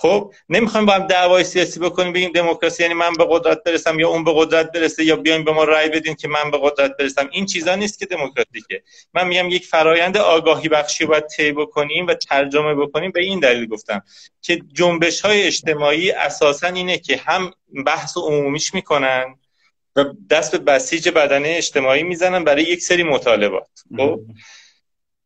[0.02, 4.08] خب نمی‌خوایم با هم دعوای سیاسی بکنیم بگیم دموکراسی یعنی من به قدرت برسم یا
[4.08, 7.28] اون به قدرت برسه یا بیایم به ما رأی بدین که من به قدرت برسم.
[7.32, 8.82] این چیزا نیست که دموکراتیکه.
[9.14, 13.10] من میگم یک فرایند آگاهی بخشی باید طی بکنیم و ترجمه بکنیم.
[13.10, 14.02] به این دلیل گفتم
[14.40, 17.50] که جنبش های اجتماعی اساسا اینه که هم
[17.86, 19.38] بحث عمومیش می‌کنن
[19.96, 23.68] و دست به بسیج بدنه اجتماعی می‌زنن برای یک سری مطالبات.
[23.96, 24.20] خب؟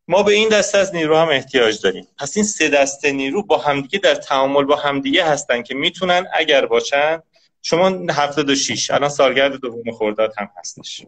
[0.08, 2.06] ما به این دسته از نیرو هم احتیاج داریم.
[2.18, 6.66] پس این سه دسته نیرو با همدیگه در تعامل با همدیگه هستن که می‌تونن اگر
[6.66, 7.22] باشن
[7.62, 11.06] شما 76 الان سالگرد دوم خرداد هم هستش.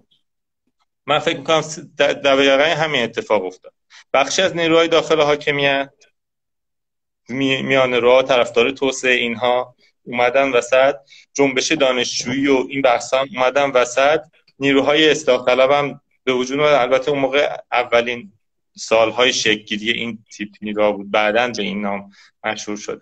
[1.06, 1.62] من فکر می‌کنم
[1.96, 3.72] در همین اتفاق افتاد.
[4.12, 5.92] بخشی از نیروهای داخل حاکمیت
[7.28, 10.94] میان رو طرفدار توسعه اینها اومدن وسط
[11.34, 14.20] جنبش دانشجویی و این بحث هم اومدن وسط.
[14.58, 18.32] نیروهای اصلاح طلب هم به وجود البته اون موقع اولین
[18.78, 21.10] سالهای شکلگیری این تیپ نیروها بود.
[21.10, 22.10] بعدا به این نام
[22.44, 23.00] مشهور شده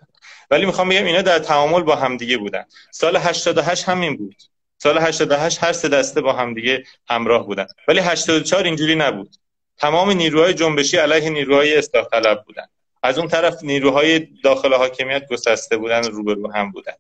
[0.51, 2.65] ولی می‌خوام بگم اینا در تعامل با همدیگه بودن.
[2.91, 4.37] سال 88 همین بود.
[4.79, 7.67] سال 88 هر سه دسته با همدیگه همراه بودن.
[7.89, 9.37] ولی 84 اینجوری نبود.
[9.79, 12.67] تمام نیروهای جنبشی علیه نیروهای اصلاح طلب بودن.
[13.03, 16.93] از اون طرف نیروهای داخل حاکمیت گسسته بودن روبرو هم بودن.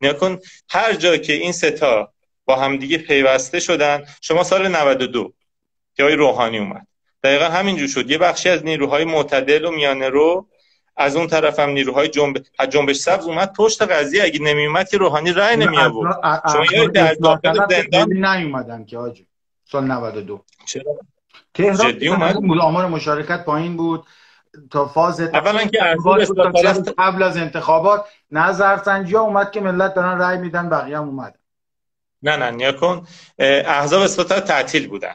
[0.00, 0.38] نیا
[0.70, 2.12] هر جا که این ستا
[2.44, 5.32] با همدیگه پیوسته شدن شما سال 92
[5.96, 6.86] که روحانی اومد.
[7.22, 8.10] دقیقا همینجور شد.
[8.10, 10.46] یه بخشی از نیروهای معتدل و میانه رو
[10.96, 12.36] از اون طرف هم نیروهای جنب
[12.70, 17.14] جنبش سبز اومد پشت قضیه اگه نمی اومد که روحانی رأی نمی آورد شما در
[17.14, 19.26] داخل زندان نیومدن که آجی
[19.64, 20.98] سال 92 چرا؟
[21.54, 24.06] تهران جدی اومد؟ آمار مشارکت پایین بود.
[24.70, 25.78] تا فاز اولا که
[26.98, 31.38] قبل از انتخابات نظرسنجی ها اومد که ملت دارن رأی میدن بقیه هم اومد
[32.22, 33.06] نه نه نیا کن.
[33.38, 35.14] احزاب اثبات تعطیل بودن.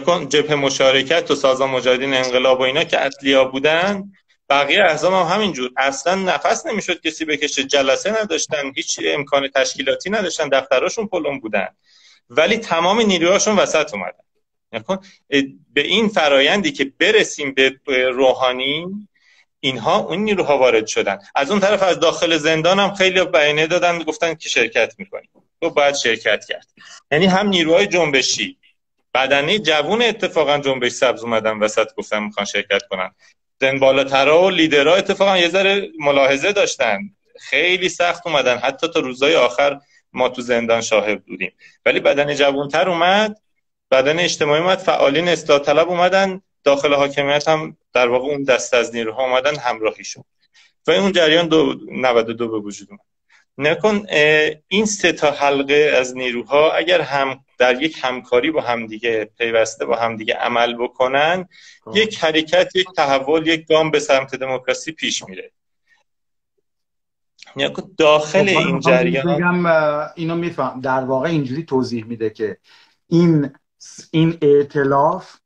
[0.00, 4.12] کن جبهه مشارکت و سازمان مجاهدین انقلاب و اینا که اصلیا بودن
[4.48, 5.70] بقیه احزاب هم همینجور.
[5.76, 7.64] اصلا نفس نمی‌شد کسی بکشه.
[7.64, 11.68] جلسه نداشتن هیچ امکان تشکیلاتی نداشتن دفتراشون پلم بودن.
[12.30, 14.18] ولی تمام نیروهاشون وسط اومدن.
[14.72, 14.98] نکن؟
[15.72, 18.86] به این فرایندی که برسیم به روحانی
[19.60, 21.18] اینها اون نیروها وارد شدن.
[21.34, 25.30] از اون طرف از داخل زندان هم خیلی بیانیه دادن گفتن که شرکت می‌کنیم
[25.60, 26.66] تو باید شرکت کرد.
[27.10, 28.58] یعنی هم نیروهای جنبشی
[29.14, 33.10] بدنه جوون اتفاقا جنبش سبز اومدن وسط گفتن می‌خوان شرکت کنن.
[33.60, 37.00] زن بالاترا و لیدرها اتفاقا یه ذره ملاحظه داشتن.
[37.40, 38.58] خیلی سخت اومدن.
[38.58, 39.80] حتی تا روزای آخر
[40.12, 41.52] ما تو زندان شاهد بودیم.
[41.86, 43.40] ولی بدن جوانتر اومد.
[43.90, 44.78] بدن اجتماعی اومد.
[44.78, 46.42] فعالین اصلاح طلب اومدن.
[46.64, 50.24] داخل حاکمیت هم در واقع اون دست از نیروها اومدن همراهی شد.
[50.86, 53.00] و اون جریان دو 92 به وجود اومد.
[53.58, 54.06] نکن
[54.68, 59.96] این سه تا حلقه از نیروها اگر هم در یک همکاری با همدیگه پیوسته با
[59.96, 61.48] همدیگه عمل بکنن
[61.84, 61.96] خب.
[61.96, 65.52] یک حرکت یک تحول یک گام به سمت دموکراسی پیش میره.
[67.98, 69.66] داخل خب، این جریان
[70.16, 70.80] اینو میفهم.
[70.80, 72.58] در واقع اینجوری توضیح میده که
[73.08, 73.50] این
[74.10, 75.36] این ائتلاف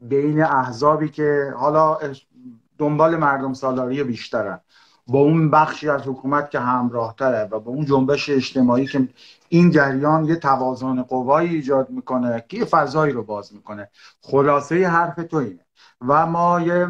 [0.00, 1.98] بین احزابی که حالا
[2.78, 4.60] دنبال مردم سالاری بیشترن.
[5.10, 9.08] با اون بخشی از حکومت که همراه تره و با اون جنبش اجتماعی که
[9.48, 13.90] این جریان یه توازن قوایی ایجاد می‌کنه که یه فضایی رو باز می‌کنه.
[14.22, 15.64] خلاصه حرف تو اینه.
[16.00, 16.86] و ما یه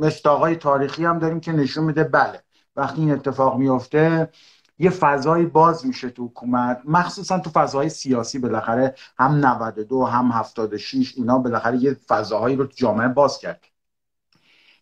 [0.00, 2.42] مستاقای تاریخی هم داریم که نشون میده بله
[2.76, 4.30] وقتی این اتفاق میفته
[4.78, 11.14] یه فضایی باز میشه تو حکومت مخصوصا تو فضاهای سیاسی بالاخره هم 92 هم 76
[11.16, 13.60] اینا بالاخره یه فضاهایی رو تو جامعه باز کرد.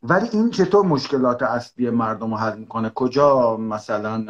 [0.08, 4.24] ولی این چطور مشکلات اصلی مردم رو حل می‌کنه؟ کجا مثلا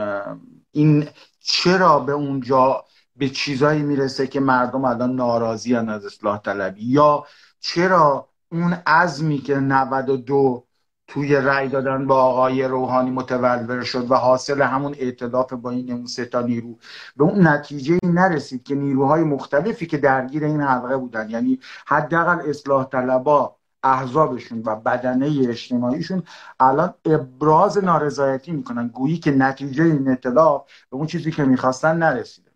[0.72, 1.08] این
[1.40, 2.84] چرا به اونجا
[3.16, 7.24] به چیزایی می‌رسه که مردم الان ناراضی از اصلاح طلبی؟ یا
[7.60, 10.66] چرا اون عزمی که 92
[11.08, 16.06] توی رأی دادن با آقای روحانی متولور شد و حاصل همون ائتلاف با این اون
[16.06, 16.78] سه تا نیرو
[17.16, 22.84] به اون نتیجه نرسید که نیروهای مختلفی که درگیر این حلقه بودن یعنی حداقل اصلاح
[22.88, 23.55] طلبا
[23.86, 26.22] احزابشون و بدنه اجتماعیشون
[26.60, 28.88] الان ابراز نارضایتی می‌کنن.
[28.88, 32.50] گویی که نتیجه این اطلاع به اون چیزی که می‌خواستن نرسیده.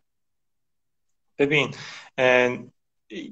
[1.39, 1.75] ببین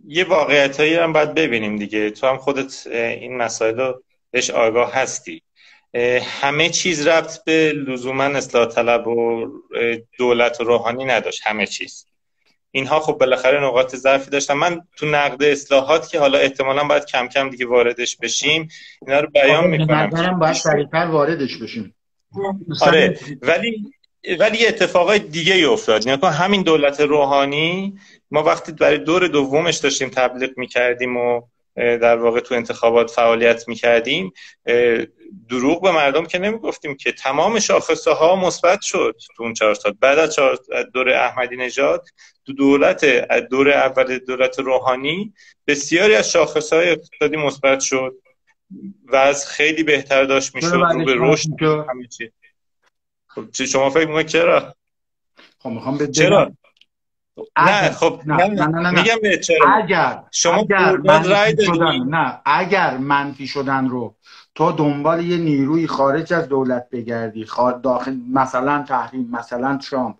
[0.06, 2.10] یه واقعیت هایی هم باید ببینیم دیگه.
[2.10, 5.42] تو هم خودت این مسائل رو بهش آگاه هستی.
[6.40, 9.46] همه چیز ربط به لزوما اصلاح طلب و
[10.18, 11.46] دولت و روحانی نداشت.
[11.46, 12.06] همه چیز.
[12.70, 14.54] اینها خب بالاخره نقاط ضعفی داشتن.
[14.54, 18.68] من تو نقد اصلاحات که حالا احتمالا باید کم کم دیگه واردش بشیم
[19.06, 20.38] اینا رو بیان می‌کنم.
[20.38, 21.94] باید سریعتر واردش بشیم.
[22.80, 23.92] آره ولی
[24.38, 26.06] ولی اتفاقای دیگه ای افتاد.
[26.06, 27.98] یعنی همین دولت روحانی
[28.30, 31.42] ما وقتی برای دور دومش داشتیم تبلیغ می‌کردیم و
[31.78, 34.32] در واقع تو انتخابات فعالیت می‌کردیم.
[35.48, 39.94] دروغ به مردم که نمی‌گفتیم که تمام شاخصه ها مثبت شد تو اون چهار سال.
[40.00, 40.36] بعد از
[40.94, 42.08] دور احمدی نژاد
[42.46, 43.04] تو دولت
[43.50, 45.34] دور اول دولت روحانی
[45.66, 48.14] بسیاری از شاخص های اقتصادی مثبت شد
[49.04, 50.72] و از خیلی بهتر داشت می‌شد.
[50.72, 51.48] رو به رشد
[53.26, 54.74] خب شما فکر می‌کنید چرا؟
[55.58, 56.52] خب می‌خوام چرا؟
[57.58, 62.96] نه خب نه, نه, نه, نه, میگم چرا اگر شما اگر منفی شدن نه اگر
[62.96, 64.14] منفی شدن رو
[64.54, 67.46] تو دنبال یه نیروی خارج از دولت بگردی
[67.82, 70.18] داخل مثلا تحریم مثلا شام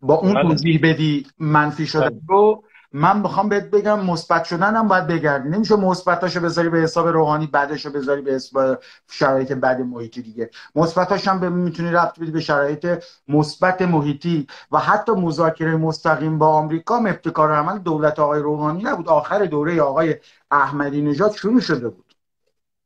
[0.00, 0.42] با اون بله.
[0.42, 2.20] توضیح بدی منفی شدن.
[2.28, 7.08] رو من بخوام بهت بگم مثبت شدن هم باید بگردی نمیشه مثبتاشو بذاری به حساب
[7.08, 10.50] روحانی بعدشو بذاری به حساب شرایط بد محیطی دیگه.
[10.74, 16.96] مثبتاش هم می‌تونی ربط بدی به شرایط مثبت محیطی و حتی مذاکره مستقیم با آمریکا
[16.96, 19.08] ابتکار عمل دولت آقای روحانی نبود.
[19.08, 20.16] آخر دوره آقای
[20.50, 22.14] احمدی نژاد شروع شده بود.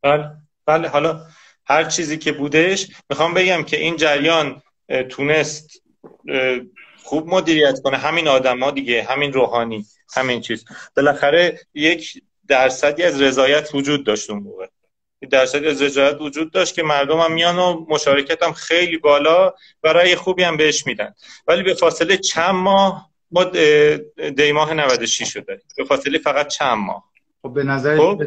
[0.02, 0.30] بله
[0.66, 0.88] بله.
[0.88, 1.20] حالا
[1.66, 4.62] هر چیزی که بودش می‌خوام بگم که این جریان
[5.10, 5.82] تونست
[7.02, 7.96] خوب مدیریت کنه.
[7.96, 9.86] همین آدما دیگه همین روحانی
[10.16, 10.64] همین چیز.
[10.96, 14.66] بالاخره یک درصدی از رضایت وجود داشت اون موقع.
[15.30, 20.16] درصدی از رضایت وجود داشت که مردم هم میان و مشارکت هم خیلی بالا برای
[20.16, 21.14] خوبی هم بهش میدن.
[21.46, 23.44] ولی به فاصله چند ماه ما
[24.36, 27.04] دی ماه 96 شده به فاصله فقط چند ماه.
[27.42, 28.22] خب به نظر خب؟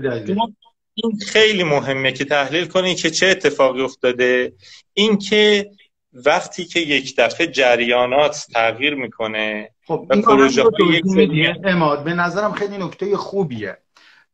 [0.93, 4.53] این خیلی مهمه که تحلیل کنی که چه اتفاقی افتاده.
[4.93, 5.71] اینکه
[6.15, 12.77] وقتی که یک دفعه جریانات تغییر می‌کنه خب و پروژه یک اماد به نظرم خیلی
[12.77, 13.77] نکته خوبیه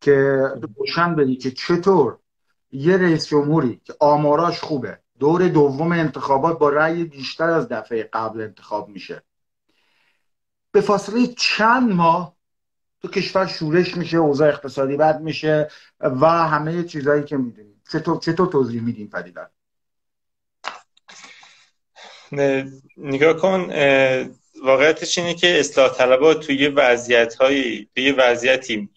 [0.01, 0.41] که
[0.77, 2.17] روشن بدی که چطور
[2.71, 8.41] یه رئیس جمهوری که آماراش خوبه دور دوم انتخابات با رأی بیشتر از دفعه قبل
[8.41, 9.23] انتخاب میشه.
[10.71, 12.36] به فاصله چند ماه
[13.01, 15.67] تو کشور شورش میشه اوضاع اقتصادی بد میشه
[15.99, 17.82] و همه چیزهایی که می‌دونیم.
[17.91, 19.47] چطور چطور توضیح میدیم پدیدن
[22.97, 23.61] نگاه کن
[24.63, 28.89] واقعیتش اینه که اصلاح طلبها توی وضعیت های توی وضعیتی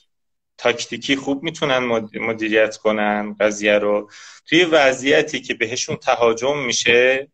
[0.58, 1.78] تاکتیکی خوب می‌تونن
[2.14, 4.10] مدیریت کنن قضیه رو.
[4.46, 7.28] توی وضعیتی که بهشون تهاجم میشه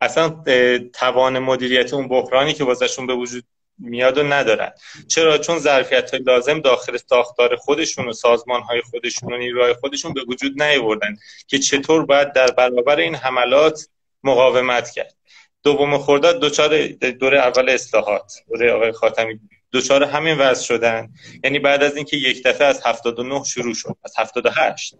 [0.00, 0.44] اصلا
[0.92, 3.44] توان مدیریت اون بحرانی که واسهشون به وجود
[3.78, 4.70] میاد و ندارن.
[5.08, 10.12] چرا؟ چون ظرفیت های لازم داخل ساختار خودشون و سازمان های خودشون و نیروهای خودشون
[10.12, 11.16] به وجود نیاوردن
[11.46, 13.88] که چطور باید در برابر این حملات
[14.22, 15.14] مقاومت کرد.
[15.62, 19.40] دوم خرداد دوچار دور اول اصلاحات دوره آقای خاتمی.
[19.70, 21.08] دوچار همین وضع شدن.
[21.44, 24.94] یعنی بعد از اینکه یک دفعه از 79 شروع شد از 78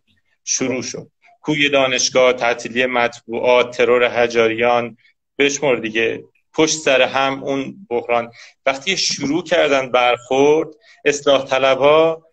[0.44, 1.10] شروع شد.
[1.40, 4.96] کوی دانشگاه تعطیلی مطبوعات ترور هجاریان
[5.38, 6.24] بشمر دیگه.
[6.54, 8.32] پشت سر هم اون بحران.
[8.66, 10.68] وقتی شروع کردن برخورد
[11.04, 12.24] اصلاح طلب ها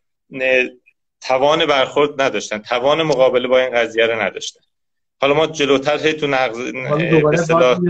[1.21, 2.57] توان برخورد نداشتن.
[2.57, 4.64] توان مقابله با این قضیه رو نداشتن.
[5.25, 6.59] حالا ما جلوتر هی تو نقض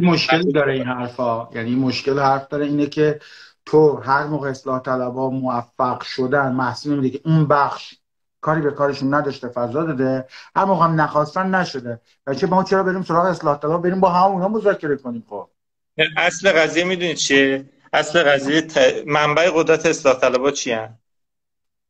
[0.02, 1.50] مشکل داره این حرفا.
[1.56, 3.20] یعنی مشکل حرف داره اینه که
[3.66, 7.96] تو هر موقع اصلاح طلبها موفق شدن محصول میده که اون بخش
[8.42, 10.26] کاری به کارشون نداشته فضا داده
[10.56, 12.02] هر موقع هم نخواستن نشده.
[12.38, 15.48] چه ما چرا بریم سراغ اصلاح طلب؟ بریم با هم اونا مذاکره کنیم خب.
[16.18, 19.04] اصل قضیه می‌دونید چیه؟ اصل قضیه ت...
[19.08, 20.78] منبع قدرت اصلاح طلبها چی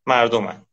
[0.05, 0.64] مردمن.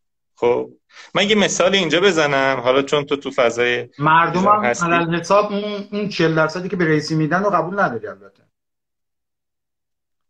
[0.43, 0.70] خب
[1.14, 2.61] من یه مثال اینجا بزنم.
[2.61, 7.14] حالا چون تو تو فضای مردم هم حساب اون اون 40 درصدی که به رئیسی
[7.14, 8.43] میدن رو قبول نداری البته.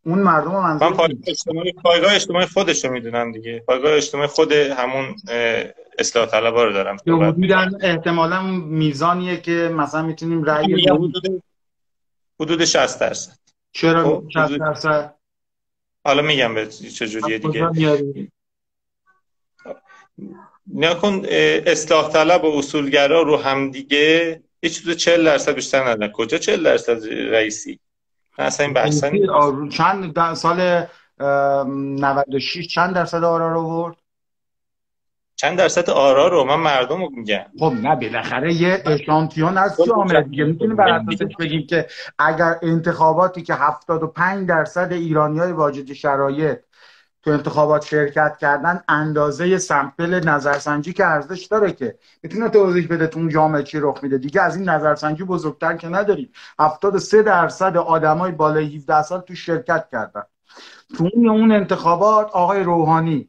[0.07, 3.65] اون مردم هم من پایگاه اجتماعی پایگاه اجتماعی خودش رو می‌دونم دیگه.
[3.67, 5.17] پایگاه اجتماعی خود همون
[5.99, 6.97] اصلاح طلبا رو دارم
[7.37, 11.43] میدن احتمالا میزانیه که مثلا می‌تونیم رأی حدود
[12.41, 13.33] حدود 60 درصد.
[13.73, 15.15] چرا 60 خب، درصد؟
[16.05, 17.71] حالا میگم به چه جوریه دیگه.
[20.75, 21.23] نکن
[21.67, 26.13] اصلاح طلب و اصولگرا رو همدیگه هیچ چیز 40 درصد بیشتر ندارن.
[26.13, 27.81] کجا 40 درصد رئیسی؟
[28.39, 29.11] اصلا این بحثا
[29.73, 30.87] چند سال
[31.21, 33.97] 96 چند درصد آرا رو برد
[35.37, 37.45] چند درصد آرا رو؟ من مردم رو میگم.
[37.59, 40.45] خب نه بالاخره یه اشانتیون از جامعه دیگه.
[40.45, 41.87] می‌تونیم بر اساسش بگیم که
[42.19, 46.59] اگر انتخاباتی که 75 درصد ایرانی های واجد شرایط
[47.23, 53.19] تو انتخابات شرکت کردن اندازه سمپل نظرسنجی که ارزش داره که می‌تونه توضیح بده تو
[53.19, 54.19] اون جامعه چی رخ میده.
[54.19, 56.33] دیگه از این نظرسنجی بزرگتر که نداریم.
[56.59, 60.23] 73 درصد آدمای بالای 17 سال تو شرکت کردن.
[60.97, 63.29] تو اون انتخابات آقای روحانی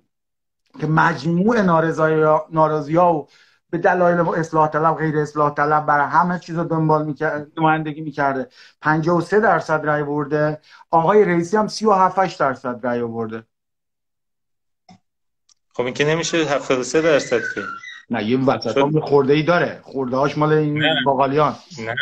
[0.80, 3.28] که مجموع نارضایی ها و
[3.70, 8.48] به دلایل اصلاح طلب غیر اصلاح طلب برای همه چیز رو دنبال می‌کرد نمایندگی می‌کرده.
[8.82, 13.44] 53 درصد رای برده آقای رئیسی هم 37 درصد رای برده
[15.74, 17.62] خب این که نمیشه 73 درصد که.
[18.10, 19.80] نه یه وسط هم خورده ای داره.
[19.84, 21.56] خورده هاش مال این باقالیان.
[21.80, 21.96] نه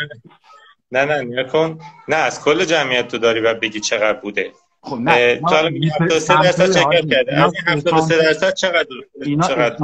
[0.92, 1.04] نه.
[1.04, 4.52] نه نه کن نه از کل جمعیت تو داری و بگی چقدر بوده.
[4.82, 5.36] خب نه.
[5.36, 8.86] تو الان 73 درصد چقدر کرده؟ از این 73 درصد چقدر
[9.22, 9.76] اینا چقدر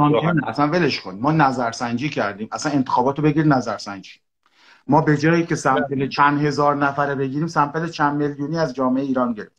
[0.47, 1.15] اصلا ولش کن.
[1.21, 2.49] ما نظرسنجی کردیم.
[2.51, 4.11] اصلا انتخاباتو بگیر نظرسنجی.
[4.87, 9.33] ما به جایی که سمپل چند هزار نفره بگیریم سمپل چند میلیونی از جامعه ایران
[9.33, 9.58] گرفتیم.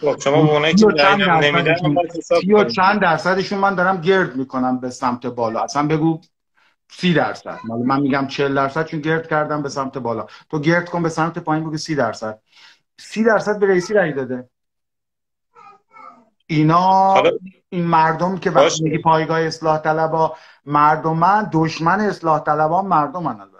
[0.00, 5.60] خب شما اونایی که و چند درصدشون من دارم گرد می‌کنم به سمت بالا.
[5.60, 6.20] اصلا بگو
[6.90, 7.58] سی درصد.
[7.84, 10.26] من میگم چل درصد چون گرد کردم به سمت بالا.
[10.50, 12.38] تو گرد کن به سمت پایین بگو سی درصد.
[12.98, 14.48] سی درصد به رئیسی رای داده.
[16.46, 17.22] اینا
[17.68, 23.54] این مردم که وقتی میگی پایگاه اصلاح طلبا مردم دشمن اصلاح طلبا مردم البته.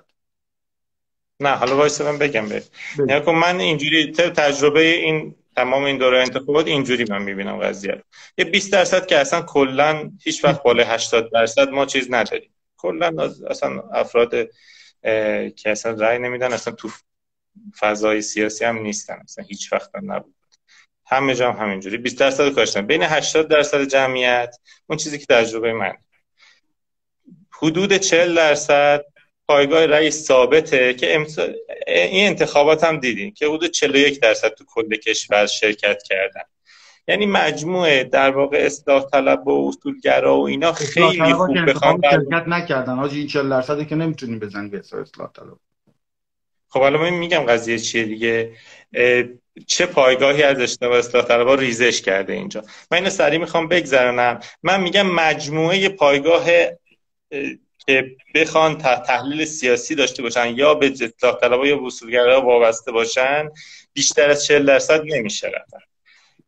[1.41, 7.05] نه حالا وایسا من بگم به من اینجوری تجربه این تمام این دوره انتخابات اینجوری
[7.11, 8.03] من می‌بینم قضیه رو
[8.39, 12.55] یه 20 درصد که اصلا کلا هیچ وقت بالای 80 درصد ما چیز نداریم.
[12.77, 14.31] کلا اصلا افراد
[15.57, 16.91] که اصلا رأی نمیدن اصلا تو
[17.79, 19.21] فضای سیاسی هم نیستن.
[19.25, 20.35] اصلا هیچ وقت هم نبود.
[21.07, 21.97] همه جا هم همینجوری.
[21.97, 25.95] 20 درصد کاشتن بین 80 درصد جمعیت اون چیزی که تجربه من.
[27.51, 29.05] حدود 40 درصد
[29.49, 31.27] پایگاه رئیس ثابته که
[31.87, 36.43] این انتخابات هم دیدیم که حدود 41 درصد تو کل کشور شرکت کردن.
[37.09, 42.95] یعنی مجموعه در واقع اصلاح طلب و اصولگرا و اینا خیلی خوب بخوان شرکت نکردن.
[42.95, 45.57] حاجی این 40 درصدی که نمی‌تونیم بزنیم به اصلاح طلب.
[46.69, 48.53] خب حالا من میگم قضیه چیه دیگه.
[49.67, 54.81] چه پایگاهی از اشتباه اصلاح طلبها ریزش کرده اینجا؟ من اینو سریع می‌خوام بگذرنم من
[54.81, 56.45] میگم مجموعه پایگاه
[57.87, 63.51] که بخوان تحلیل سیاسی داشته باشن یا به اصلاح طلبها یا وصولگرا وابسته باشن
[63.93, 65.79] بیشتر از 40 درصد نمیشه رفتن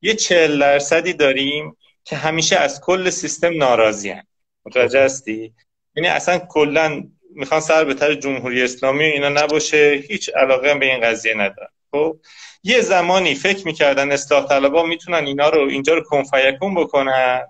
[0.02, 4.26] یه 40 درصدی داریم که همیشه از کل سیستم ناراضی هن.
[4.66, 5.54] متوجه هستی؟
[5.96, 11.00] یعنی اصلا کلا می‌خوان سر به تر جمهوری اسلامی اینا نباشه هیچ علاقه به این
[11.00, 11.68] قضیه ندارن.
[11.90, 12.16] خب
[12.62, 17.46] یه زمانی فکر می‌کردن اصلاح طلبا می‌تونن اینا رو اینجا رو کنفیکون بکنن.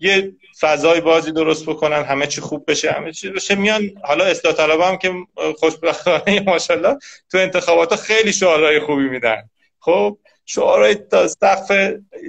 [0.00, 3.54] یه فضای بازی درست بکنن همه چی خوب بشه همه چی بشه.
[3.54, 5.12] میان حالا اصلاح طلبا هم که
[5.56, 6.98] خوشبختانه ماشاءالله
[7.30, 9.42] تو انتخابات خیلی شعارهای خوبی میدن.
[9.80, 11.70] خب شعارهای تا سقف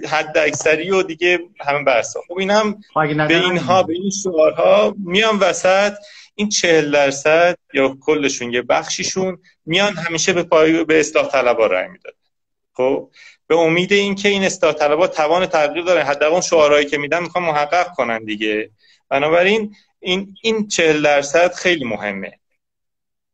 [0.10, 2.78] حد اکثری و دیگه همه برسا خب این هم
[3.28, 5.94] به اینها به این شعارها میان وسط
[6.36, 11.88] این چهل درصد یا کلشون یه بخشیشون میان همیشه به پای به اصلاح طلبا رای
[11.88, 12.14] می‌داد
[12.74, 13.10] خب
[13.48, 14.74] به امید اینکه این اصلاح
[15.08, 18.70] توان تغییر دارن حداقل شعارهایی که میدن می‌خوان محقق کنن دیگه.
[19.10, 22.40] بنابراین این این 40 درصد خیلی مهمه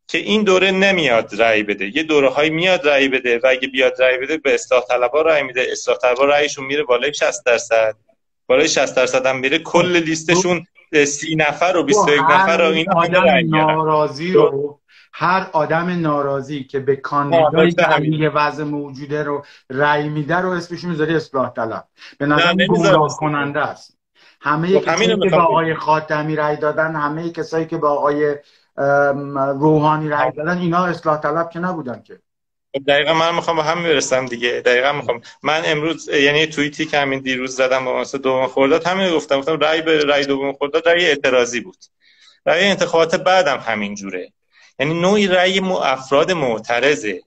[0.07, 1.97] که این دوره نمیاد رأی بده.
[1.97, 5.43] یه دوره های میاد رأی بده و اگه بیاد رأی بده به اصلاح طلبا رأی
[5.43, 5.68] میده.
[5.72, 7.95] اصلاح طلبا رأیشون میره بالای 60 درصد.
[8.47, 9.60] بالای 60 درصد هم میره.
[9.60, 10.66] کل لیستشون
[11.07, 14.78] سی نفر و 21 نفر رو این آدم ناراضی رو
[15.14, 20.84] هر آدم ناراضی که به کاندیدایی که یه وضع موجوده رو رأی میده رو اسمش
[20.84, 21.88] می‌ذاری اصلاح طلب.
[22.18, 23.97] به نظر گمراه کننده است.
[24.41, 28.36] همه خب کسایی که به آقای خاتمی رأی دادن همه کسایی که به آقای
[29.60, 32.20] روحانی رأی دادن اینا اصلاح طلب که نبودن که.
[32.76, 34.62] خب دقیقا من می‌خوام به هم برسم دیگه.
[34.66, 35.22] دقیقا می‌خوام.
[35.43, 39.39] من امروز یعنی توییتی که همین دیروز زدم با مثلا دوم خرداد همین گفتم.
[39.39, 41.78] گفتم رأی به رأی دوم خرداد رأی اعتراضی بود.
[42.45, 44.34] رأی انتخابات بعدم همین جوره.
[44.80, 47.21] یعنی نوعی رأی افراد معترضه.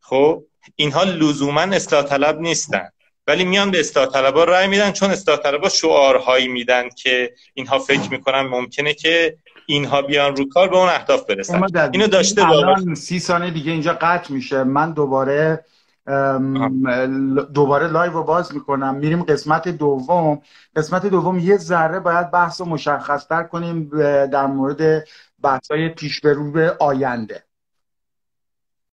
[0.00, 0.42] خب؟
[0.76, 2.88] اینها لزوما اصلاح طلب نیستن.
[3.26, 8.10] ولی میان به اصلاح طلبا رأی میدن چون اصلاح طلبا شعارهایی میدن که اینها فکر
[8.10, 9.36] می‌کنن ممکنه که
[9.66, 11.62] اینها بیان رو کار به اون اهداف برسن.
[11.92, 14.64] اینو داشته الان سی ثانیه دیگه اینجا قطع میشه.
[14.64, 15.64] من دوباره
[17.54, 18.94] دوباره لایو رو باز می‌کنم.
[18.94, 20.42] میریم قسمت دوم.
[20.76, 23.90] قسمت دوم یه ذره باید بحث رو مشخصتر کنیم
[24.26, 25.04] در مورد
[25.42, 27.44] بحث پیش به آینده.